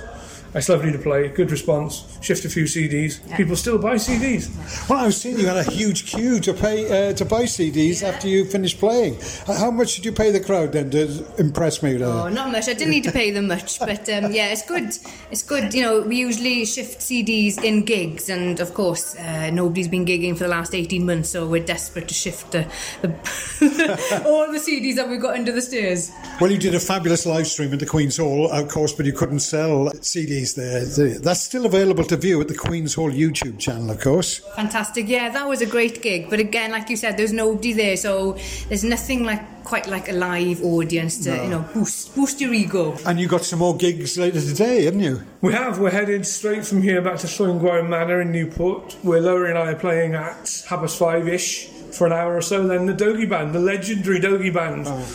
It's 0.57 0.69
lovely 0.69 0.91
to 0.91 0.97
play, 0.97 1.27
good 1.27 1.51
response. 1.51 2.17
Shift 2.19 2.43
a 2.45 2.49
few 2.49 2.63
CDs. 2.63 3.19
People 3.37 3.55
still 3.55 3.77
buy 3.77 3.95
CDs. 3.95 4.49
Well, 4.89 4.97
I 4.97 5.05
was 5.05 5.21
seeing 5.21 5.37
you 5.37 5.45
had 5.45 5.57
a 5.57 5.69
huge 5.69 6.07
queue 6.07 6.39
to 6.39 6.51
pay 6.51 7.09
uh, 7.09 7.13
to 7.13 7.25
buy 7.25 7.43
CDs 7.43 8.01
after 8.01 8.27
you 8.27 8.43
finished 8.43 8.79
playing. 8.79 9.19
How 9.45 9.69
much 9.69 9.95
did 9.95 10.05
you 10.05 10.11
pay 10.11 10.31
the 10.31 10.39
crowd 10.39 10.71
then 10.71 10.89
to 10.89 11.23
impress 11.37 11.83
me? 11.83 11.93
There? 11.97 12.07
Oh, 12.07 12.27
not 12.29 12.51
much. 12.51 12.67
I 12.67 12.73
didn't 12.73 12.89
need 12.89 13.03
to 13.03 13.11
pay 13.11 13.29
them 13.29 13.47
much, 13.47 13.77
but 13.79 14.09
um, 14.09 14.31
yeah, 14.31 14.47
it's 14.47 14.65
good. 14.65 14.89
It's 15.29 15.43
good. 15.43 15.75
You 15.75 15.83
know, 15.83 16.01
we 16.01 16.17
usually 16.17 16.65
shift 16.65 17.01
CDs 17.01 17.63
in 17.63 17.85
gigs, 17.85 18.27
and 18.27 18.59
of 18.59 18.73
course, 18.73 19.15
uh, 19.15 19.51
nobody's 19.51 19.87
been 19.87 20.07
gigging 20.07 20.35
for 20.35 20.45
the 20.45 20.49
last 20.49 20.73
eighteen 20.73 21.05
months, 21.05 21.29
so 21.29 21.47
we're 21.47 21.63
desperate 21.63 22.07
to 22.07 22.15
shift 22.15 22.51
the, 22.51 22.65
the 23.03 24.23
all 24.25 24.51
the 24.51 24.59
CDs 24.59 24.95
that 24.95 25.07
we've 25.07 25.21
got 25.21 25.35
under 25.35 25.51
the 25.51 25.61
stairs. 25.61 26.11
Well, 26.41 26.51
you 26.51 26.57
did 26.57 26.73
a 26.73 26.79
fabulous 26.79 27.27
live 27.27 27.45
stream 27.45 27.73
at 27.73 27.79
the 27.79 27.85
Queen's 27.85 28.17
Hall, 28.17 28.49
of 28.51 28.67
course, 28.69 28.91
but 28.91 29.05
you 29.05 29.13
couldn't 29.13 29.41
sell 29.41 29.91
CDs 30.01 30.46
there. 30.53 30.85
That's 31.19 31.41
still 31.41 31.65
available 31.65 32.03
to 32.05 32.17
view 32.17 32.41
at 32.41 32.47
the 32.47 32.55
Queen's 32.55 32.93
Hall 32.93 33.11
YouTube 33.11 33.59
channel, 33.59 33.91
of 33.91 33.99
course. 33.99 34.39
Fantastic. 34.55 35.07
Yeah, 35.07 35.29
that 35.29 35.47
was 35.47 35.61
a 35.61 35.65
great 35.65 36.01
gig. 36.01 36.29
But 36.29 36.39
again, 36.39 36.71
like 36.71 36.89
you 36.89 36.97
said, 36.97 37.17
there's 37.17 37.33
nobody 37.33 37.73
there, 37.73 37.97
so 37.97 38.37
there's 38.69 38.83
nothing 38.83 39.23
like 39.23 39.63
quite 39.63 39.87
like 39.87 40.07
a 40.07 40.13
live 40.13 40.63
audience 40.63 41.25
to 41.25 41.35
you 41.35 41.49
know 41.49 41.59
boost 41.73 42.15
boost 42.15 42.39
your 42.39 42.53
ego. 42.53 42.97
And 43.05 43.19
you 43.19 43.27
got 43.27 43.43
some 43.43 43.59
more 43.59 43.75
gigs 43.75 44.17
later 44.17 44.39
today, 44.39 44.85
haven't 44.85 45.01
you? 45.01 45.21
We 45.41 45.53
have. 45.53 45.79
We're 45.79 45.91
headed 45.91 46.25
straight 46.25 46.65
from 46.65 46.81
here 46.81 47.01
back 47.01 47.17
to 47.19 47.27
Llwyngwair 47.27 47.87
Manor 47.87 48.21
in 48.21 48.31
Newport, 48.31 48.97
where 49.01 49.21
Laurie 49.21 49.49
and 49.49 49.57
I 49.57 49.71
are 49.71 49.75
playing 49.75 50.15
at 50.15 50.63
half 50.67 50.79
past 50.79 50.97
five 50.97 51.27
ish 51.27 51.67
for 51.67 52.07
an 52.07 52.13
hour 52.13 52.37
or 52.37 52.41
so. 52.41 52.61
And 52.61 52.69
then 52.69 52.85
the 52.85 52.93
Dogie 52.93 53.29
Band, 53.29 53.53
the 53.53 53.59
legendary 53.59 54.19
Dogie 54.19 54.53
Band, 54.53 54.85
oh. 54.87 55.05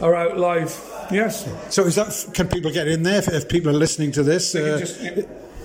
are 0.00 0.14
out 0.14 0.36
live. 0.36 0.91
Yes. 1.12 1.46
So 1.70 1.84
is 1.84 1.94
that? 1.96 2.34
Can 2.34 2.48
people 2.48 2.70
get 2.70 2.88
in 2.88 3.02
there 3.02 3.18
if, 3.18 3.28
if 3.28 3.48
people 3.48 3.70
are 3.70 3.78
listening 3.78 4.12
to 4.12 4.22
this? 4.22 4.52
They 4.52 4.72
Uh, 4.74 4.78
just, 4.78 5.00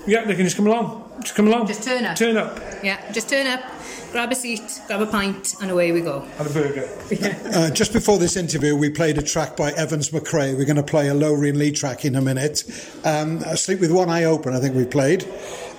yeah, 0.06 0.24
they 0.24 0.34
can 0.34 0.44
just 0.44 0.56
come 0.56 0.66
along. 0.66 1.04
Just 1.22 1.34
come 1.34 1.48
along. 1.48 1.66
Just 1.66 1.82
turn 1.82 2.04
up. 2.04 2.16
Turn 2.16 2.36
up. 2.36 2.60
Yeah, 2.82 2.98
just 3.12 3.28
turn 3.28 3.46
up, 3.46 3.60
grab 4.12 4.30
a 4.30 4.34
seat, 4.34 4.80
grab 4.86 5.00
a 5.00 5.06
pint, 5.06 5.54
and 5.60 5.70
away 5.70 5.90
we 5.92 6.00
go. 6.00 6.24
And 6.38 6.46
a 6.48 6.52
burger. 6.52 6.88
Uh, 7.58 7.70
just 7.70 7.92
before 7.92 8.18
this 8.18 8.36
interview, 8.36 8.76
we 8.76 8.88
played 8.90 9.18
a 9.18 9.22
track 9.22 9.56
by 9.56 9.72
Evans 9.72 10.10
McRae. 10.10 10.56
We're 10.56 10.64
going 10.66 10.76
to 10.76 10.82
play 10.82 11.08
a 11.08 11.14
Laurie 11.14 11.48
and 11.48 11.58
Lee 11.58 11.72
track 11.72 12.04
in 12.04 12.14
a 12.14 12.20
minute. 12.20 12.62
Um, 13.04 13.40
Sleep 13.56 13.80
with 13.80 13.90
One 13.90 14.08
Eye 14.10 14.24
Open, 14.24 14.54
I 14.54 14.60
think 14.60 14.74
we 14.76 14.84
played. 14.84 15.24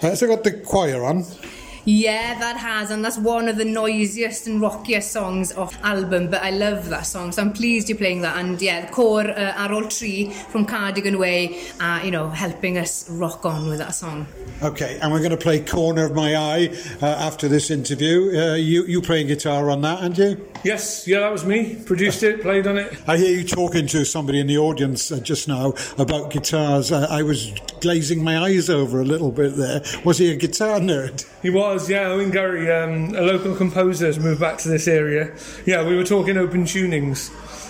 Uh, 0.01 0.15
so 0.15 0.27
got 0.27 0.43
the 0.43 0.51
choir 0.51 1.05
on. 1.05 1.23
Yeah, 1.89 2.37
that 2.37 2.55
has, 2.57 2.91
and 2.91 3.03
that's 3.03 3.17
one 3.17 3.49
of 3.49 3.57
the 3.57 3.65
noisiest 3.65 4.45
and 4.45 4.61
rockiest 4.61 5.11
songs 5.11 5.51
off 5.51 5.75
album. 5.83 6.29
But 6.29 6.43
I 6.43 6.51
love 6.51 6.87
that 6.89 7.07
song, 7.07 7.31
so 7.31 7.41
I'm 7.41 7.51
pleased 7.51 7.89
you're 7.89 7.97
playing 7.97 8.21
that. 8.21 8.37
And 8.37 8.61
yeah, 8.61 8.85
the 8.85 8.91
core 8.91 9.27
uh, 9.27 9.53
are 9.57 9.73
all 9.73 9.87
tree 9.87 10.29
from 10.29 10.67
Cardigan 10.67 11.17
Way, 11.17 11.59
uh, 11.79 12.01
you 12.03 12.11
know, 12.11 12.29
helping 12.29 12.77
us 12.77 13.09
rock 13.09 13.43
on 13.43 13.67
with 13.67 13.79
that 13.79 13.95
song. 13.95 14.27
Okay, 14.61 14.99
and 15.01 15.11
we're 15.11 15.17
going 15.17 15.31
to 15.31 15.37
play 15.37 15.61
Corner 15.61 16.05
of 16.05 16.13
My 16.13 16.35
Eye 16.35 16.69
uh, 17.01 17.07
after 17.07 17.47
this 17.47 17.71
interview. 17.71 18.37
Uh, 18.37 18.53
you, 18.53 18.85
you 18.85 19.01
playing 19.01 19.25
guitar 19.25 19.71
on 19.71 19.81
that, 19.81 20.03
aren't 20.03 20.19
you? 20.19 20.47
Yes, 20.63 21.07
yeah, 21.07 21.21
that 21.21 21.31
was 21.31 21.45
me. 21.45 21.75
Produced 21.85 22.21
it, 22.21 22.41
played 22.41 22.67
on 22.67 22.77
it. 22.77 23.01
I 23.07 23.17
hear 23.17 23.35
you 23.35 23.47
talking 23.47 23.87
to 23.87 24.05
somebody 24.05 24.39
in 24.39 24.45
the 24.47 24.57
audience 24.59 25.11
uh, 25.11 25.19
just 25.21 25.47
now 25.47 25.73
about 25.97 26.29
guitars. 26.29 26.91
Uh, 26.91 27.07
I 27.09 27.23
was 27.23 27.51
glazing 27.79 28.23
my 28.23 28.37
eyes 28.37 28.69
over 28.69 28.99
a 29.01 29.05
little 29.05 29.31
bit 29.31 29.55
there. 29.55 29.81
Was 30.03 30.17
he 30.17 30.31
a 30.31 30.35
guitar 30.35 30.79
nerd? 30.79 31.25
He 31.41 31.49
was, 31.49 31.78
yeah. 31.87 32.07
Owen 32.07 32.31
Gurry, 32.31 32.71
um, 32.71 33.13
a 33.15 33.21
local 33.21 33.55
composer, 33.55 34.07
has 34.07 34.19
moved 34.19 34.41
back 34.41 34.57
to 34.59 34.69
this 34.69 34.87
area. 34.87 35.33
Yeah, 35.65 35.87
we 35.87 35.95
were 35.95 36.03
talking 36.03 36.35
open 36.35 36.63
tunings 36.63 37.29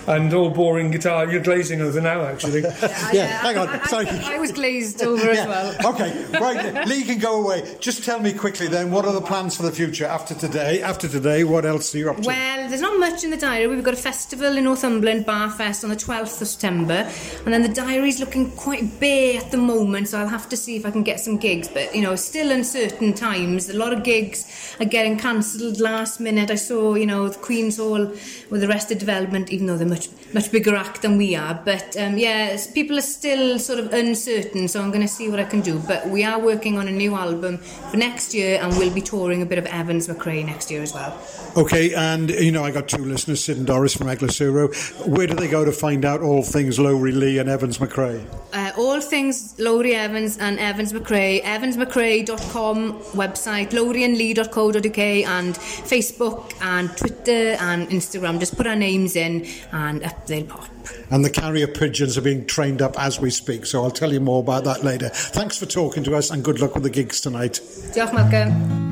and 0.10 0.34
all 0.34 0.50
boring 0.50 0.90
guitar. 0.90 1.32
You're 1.32 1.42
glazing 1.42 1.82
over 1.82 2.02
now, 2.02 2.26
actually. 2.26 2.62
yeah, 3.14 3.28
hang 3.28 3.58
on. 3.58 3.88
Sorry. 3.88 4.08
I, 4.08 4.36
I 4.36 4.40
was 4.40 4.52
glazed 4.52 5.02
over 5.04 5.30
as 5.30 5.48
well. 5.48 5.76
Okay, 5.90 6.26
right. 6.40 6.88
Lee 6.88 7.04
can 7.04 7.20
go 7.20 7.42
away. 7.42 7.78
Just 7.80 8.04
tell 8.04 8.20
me 8.20 8.32
quickly 8.34 8.68
then, 8.68 8.92
what 8.92 9.06
are 9.06 9.14
the 9.14 9.22
plans 9.22 9.56
for 9.56 9.64
the 9.64 9.72
future 9.72 10.06
after 10.06 10.36
today? 10.36 10.82
After 10.82 11.08
today, 11.08 11.44
what 11.44 11.66
else 11.66 11.94
are 11.96 11.98
you 11.98 12.10
up 12.10 12.18
to? 12.18 12.28
Well, 12.28 12.70
there's 12.70 12.82
not 12.82 13.00
much 13.00 13.24
in 13.24 13.32
the 13.32 13.38
diary. 13.38 13.68
We've 13.68 13.84
got 13.84 13.94
a 13.94 13.98
festival 13.98 14.58
in 14.58 14.66
Northumberland, 14.66 15.26
Barfest, 15.26 15.84
on 15.84 15.90
the 15.90 15.96
12th 15.96 16.42
of 16.42 16.48
September, 16.48 17.10
and 17.46 17.54
then 17.54 17.62
the 17.64 17.70
diary's 17.70 18.20
looking 18.20 18.52
quite 18.52 19.00
bare 19.00 19.40
at 19.40 19.52
the 19.52 19.58
moment, 19.58 20.10
so 20.10 20.20
I'll 20.20 20.28
have 20.28 20.48
to 20.50 20.58
see 20.58 20.76
if 20.76 20.86
I 20.86 20.92
can 20.92 21.04
get 21.04 21.20
some 21.20 21.38
gigs. 21.38 21.68
But 21.68 21.96
you 21.96 22.02
know, 22.02 22.16
still 22.16 22.52
uncertain 22.52 23.14
times. 23.14 23.70
A 23.70 23.74
lot 23.74 23.94
of 23.94 24.04
gigs 24.04 24.76
are 24.80 24.86
getting 24.86 25.18
cancelled 25.18 25.80
last 25.80 26.20
minute. 26.20 26.52
I 26.52 26.56
saw, 26.56 26.96
you 26.96 27.06
know, 27.06 27.30
the 27.30 27.40
Queen's 27.40 27.78
Hall 27.78 28.12
with 28.50 28.64
Arrested 28.64 29.00
Development, 29.00 29.52
even 29.52 29.68
though 29.68 29.78
they're 29.78 29.88
much 29.88 29.99
much 30.34 30.52
bigger 30.52 30.76
act 30.76 31.02
than 31.02 31.18
we 31.18 31.36
are. 31.36 31.60
But 31.64 31.98
um, 31.98 32.18
yeah, 32.18 32.58
people 32.74 32.98
are 32.98 33.02
still 33.02 33.60
sort 33.60 33.80
of 33.80 33.94
uncertain, 33.94 34.68
so 34.68 34.82
I'm 34.82 34.90
going 34.90 35.02
to 35.02 35.08
see 35.08 35.30
what 35.30 35.40
I 35.40 35.46
can 35.46 35.62
do. 35.62 35.80
But 35.80 36.08
we 36.10 36.24
are 36.24 36.40
working 36.40 36.78
on 36.78 36.88
a 36.88 36.92
new 36.92 37.16
album 37.16 37.58
for 37.58 37.98
next 37.98 38.34
year, 38.34 38.60
and 38.62 38.76
we'll 38.78 38.94
be 38.94 39.02
touring 39.02 39.42
a 39.42 39.46
bit 39.46 39.58
of 39.58 39.66
Evans 39.68 40.08
McRae 40.08 40.46
next 40.46 40.70
year 40.70 40.82
as 40.82 40.94
well. 40.94 41.20
Okay, 41.58 41.94
and 41.94 42.30
you 42.30 42.52
know, 42.52 42.64
I 42.64 42.72
got 42.72 42.88
two 42.88 43.04
listeners, 43.04 43.44
Sid 43.44 43.58
and 43.58 43.68
Doris 43.68 43.96
from 43.96 44.08
Eglwyswrw. 44.08 45.08
Where 45.08 45.28
do 45.28 45.34
they 45.34 45.48
go 45.48 45.66
to 45.66 45.72
find 45.72 46.06
out 46.06 46.22
all 46.22 46.44
things 46.44 46.80
Laurie 46.80 47.12
Lee 47.12 47.40
and 47.40 47.50
Evans 47.50 47.80
McRae? 47.80 48.24
Uh, 48.54 48.72
all 48.78 49.02
things 49.02 49.56
Laurie 49.60 49.96
Evans 49.96 50.38
and 50.38 50.60
Evans 50.60 50.94
McRae, 50.94 51.42
evansmcrae.com 51.44 53.00
website, 53.14 53.72
laurieandlee.co.uk 53.72 55.00
and 55.00 55.56
Facebook 55.56 56.54
and 56.62 56.96
Twitter 56.98 57.58
and 57.60 57.88
Instagram. 57.90 58.40
Just 58.40 58.56
put 58.56 58.68
our 58.68 58.76
names 58.76 59.16
in 59.16 59.46
and 59.72 59.89
up 59.98 60.28
they'll 60.28 60.46
pop. 60.46 60.70
And 61.12 61.26
the 61.26 61.30
carrier 61.30 61.68
pigeons 61.68 62.18
are 62.18 62.22
being 62.22 62.46
trained 62.46 62.82
up 62.82 63.00
as 63.00 63.20
we 63.20 63.30
speak, 63.30 63.66
so 63.66 63.84
I'll 63.84 63.92
tell 63.92 64.14
you 64.14 64.20
more 64.20 64.40
about 64.40 64.64
that 64.66 64.84
later. 64.84 65.10
Thanks 65.10 65.58
for 65.58 65.66
talking 65.66 66.04
to 66.06 66.16
us 66.16 66.30
and 66.30 66.44
good 66.44 66.60
luck 66.60 66.76
with 66.76 66.84
the 66.84 66.90
gigs 66.90 67.22
tonight. 67.22 67.60
Diolch 67.94 68.14
Malcolm. 68.14 68.89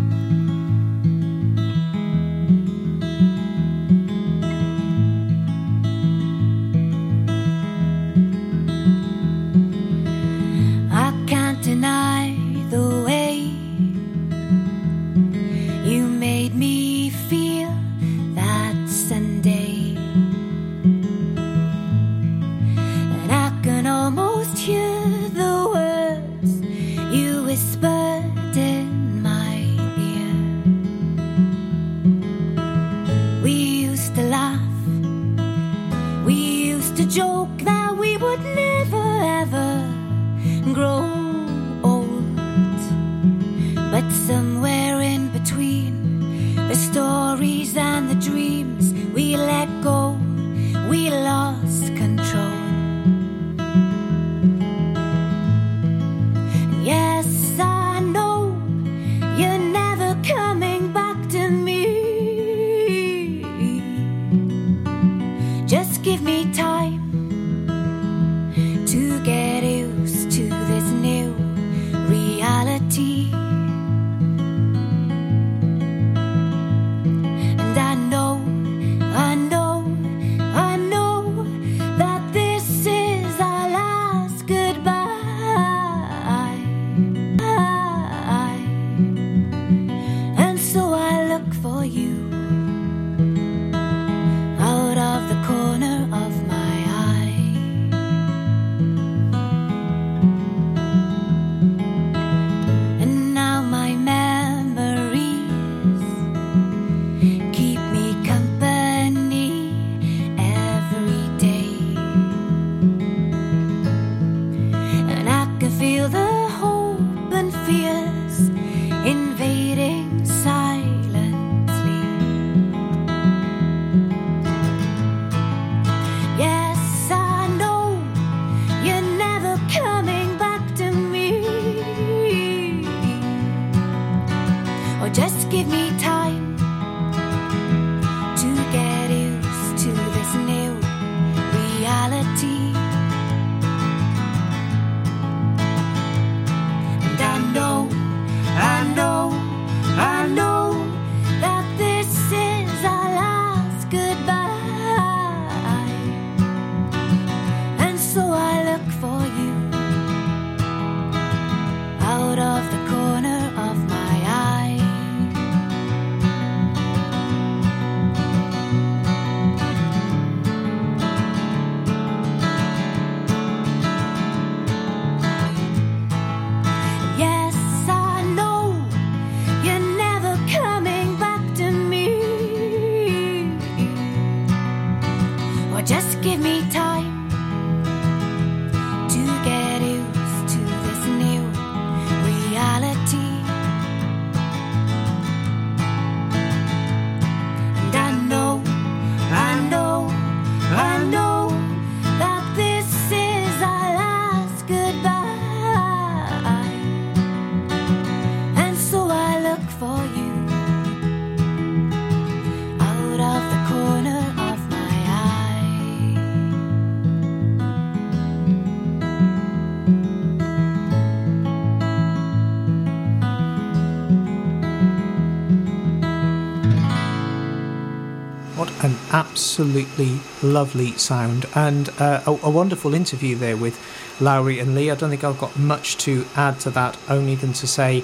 Absolutely 229.37 230.17
lovely 230.41 230.93
sound 230.93 231.45
and 231.53 231.89
uh, 231.99 232.23
a, 232.25 232.31
a 232.47 232.49
wonderful 232.49 232.95
interview 232.95 233.35
there 233.35 233.55
with 233.55 233.79
Laurie 234.19 234.57
and 234.57 234.73
Lee. 234.73 234.89
I 234.89 234.95
don't 234.95 235.11
think 235.11 235.23
I've 235.23 235.37
got 235.37 235.59
much 235.59 235.95
to 235.97 236.25
add 236.35 236.59
to 236.61 236.71
that, 236.71 236.97
only 237.07 237.35
than 237.35 237.53
to 237.53 237.67
say, 237.67 238.03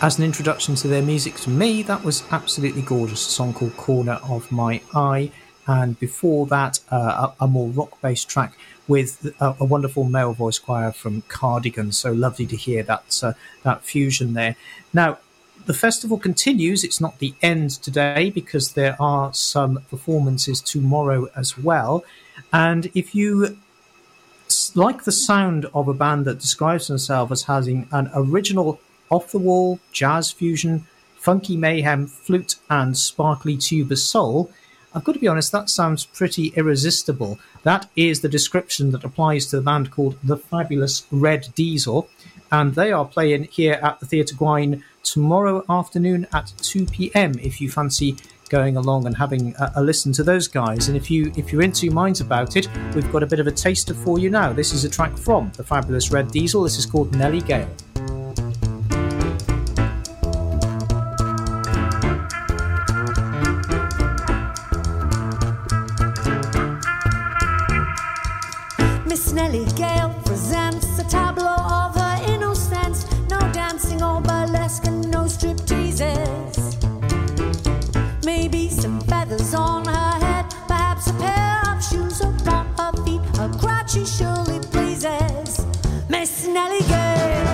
as 0.00 0.18
an 0.18 0.24
introduction 0.24 0.76
to 0.76 0.86
their 0.86 1.02
music 1.02 1.34
to 1.38 1.50
me, 1.50 1.82
that 1.82 2.04
was 2.04 2.22
absolutely 2.30 2.82
gorgeous. 2.82 3.26
A 3.26 3.30
song 3.30 3.54
called 3.54 3.76
Corner 3.76 4.20
of 4.22 4.52
My 4.52 4.80
Eye. 4.94 5.32
And 5.66 5.98
before 5.98 6.46
that, 6.46 6.78
uh, 6.92 7.32
a, 7.40 7.44
a 7.44 7.48
more 7.48 7.70
rock 7.70 8.00
based 8.00 8.30
track 8.30 8.56
with 8.86 9.34
a, 9.40 9.56
a 9.58 9.64
wonderful 9.64 10.04
male 10.04 10.32
voice 10.32 10.60
choir 10.60 10.92
from 10.92 11.22
Cardigan. 11.22 11.90
So 11.90 12.12
lovely 12.12 12.46
to 12.46 12.56
hear 12.56 12.84
that, 12.84 13.20
uh, 13.24 13.32
that 13.64 13.82
fusion 13.82 14.34
there. 14.34 14.54
Now, 14.94 15.18
the 15.68 15.74
festival 15.74 16.18
continues. 16.18 16.82
It's 16.82 16.98
not 16.98 17.18
the 17.18 17.34
end 17.42 17.70
today 17.82 18.30
because 18.30 18.72
there 18.72 18.96
are 18.98 19.34
some 19.34 19.84
performances 19.90 20.62
tomorrow 20.62 21.28
as 21.36 21.58
well. 21.58 22.06
And 22.54 22.90
if 22.94 23.14
you 23.14 23.58
like 24.74 25.04
the 25.04 25.12
sound 25.12 25.66
of 25.74 25.86
a 25.86 25.92
band 25.92 26.24
that 26.24 26.40
describes 26.40 26.88
themselves 26.88 27.32
as 27.32 27.42
having 27.42 27.86
an 27.92 28.10
original 28.14 28.80
off 29.10 29.30
the 29.30 29.38
wall 29.38 29.78
jazz 29.92 30.30
fusion, 30.30 30.86
funky 31.18 31.54
mayhem, 31.54 32.06
flute, 32.06 32.54
and 32.70 32.96
sparkly 32.96 33.58
tuba 33.58 33.96
soul, 33.96 34.50
I've 34.94 35.04
got 35.04 35.16
to 35.16 35.20
be 35.20 35.28
honest, 35.28 35.52
that 35.52 35.68
sounds 35.68 36.06
pretty 36.06 36.46
irresistible. 36.56 37.38
That 37.62 37.90
is 37.94 38.22
the 38.22 38.28
description 38.30 38.90
that 38.92 39.04
applies 39.04 39.44
to 39.46 39.56
the 39.56 39.62
band 39.62 39.90
called 39.90 40.16
The 40.24 40.38
Fabulous 40.38 41.06
Red 41.10 41.48
Diesel. 41.54 42.08
And 42.50 42.74
they 42.74 42.90
are 42.90 43.04
playing 43.04 43.44
here 43.44 43.78
at 43.82 44.00
the 44.00 44.06
Theatre 44.06 44.34
Gwaun 44.34 44.82
tomorrow 45.02 45.64
afternoon 45.68 46.26
at 46.32 46.52
2 46.58 46.86
p.m. 46.86 47.38
if 47.40 47.60
you 47.60 47.70
fancy 47.70 48.16
going 48.48 48.76
along 48.76 49.06
and 49.06 49.16
having 49.16 49.54
a, 49.56 49.72
a 49.76 49.82
listen 49.82 50.12
to 50.12 50.22
those 50.22 50.48
guys. 50.48 50.88
And 50.88 50.96
if 50.96 51.10
you 51.10 51.32
if 51.36 51.52
you're 51.52 51.62
in 51.62 51.72
two 51.72 51.90
minds 51.90 52.20
about 52.20 52.56
it, 52.56 52.68
we've 52.94 53.10
got 53.12 53.22
a 53.22 53.26
bit 53.26 53.40
of 53.40 53.46
a 53.46 53.52
taster 53.52 53.94
for 53.94 54.18
you 54.18 54.30
now. 54.30 54.52
This 54.52 54.72
is 54.72 54.84
a 54.84 54.88
track 54.88 55.16
from 55.16 55.52
The 55.56 55.64
Fabulous 55.64 56.10
Red 56.10 56.30
Diesel. 56.30 56.62
This 56.62 56.78
is 56.78 56.86
called 56.86 57.14
Nelly 57.14 57.40
Gale. 57.40 57.68
She 83.98 84.22
surely 84.22 84.60
pleases. 84.60 85.66
Miss 86.08 86.46
Nellie 86.46 86.86
Gale, 86.86 87.47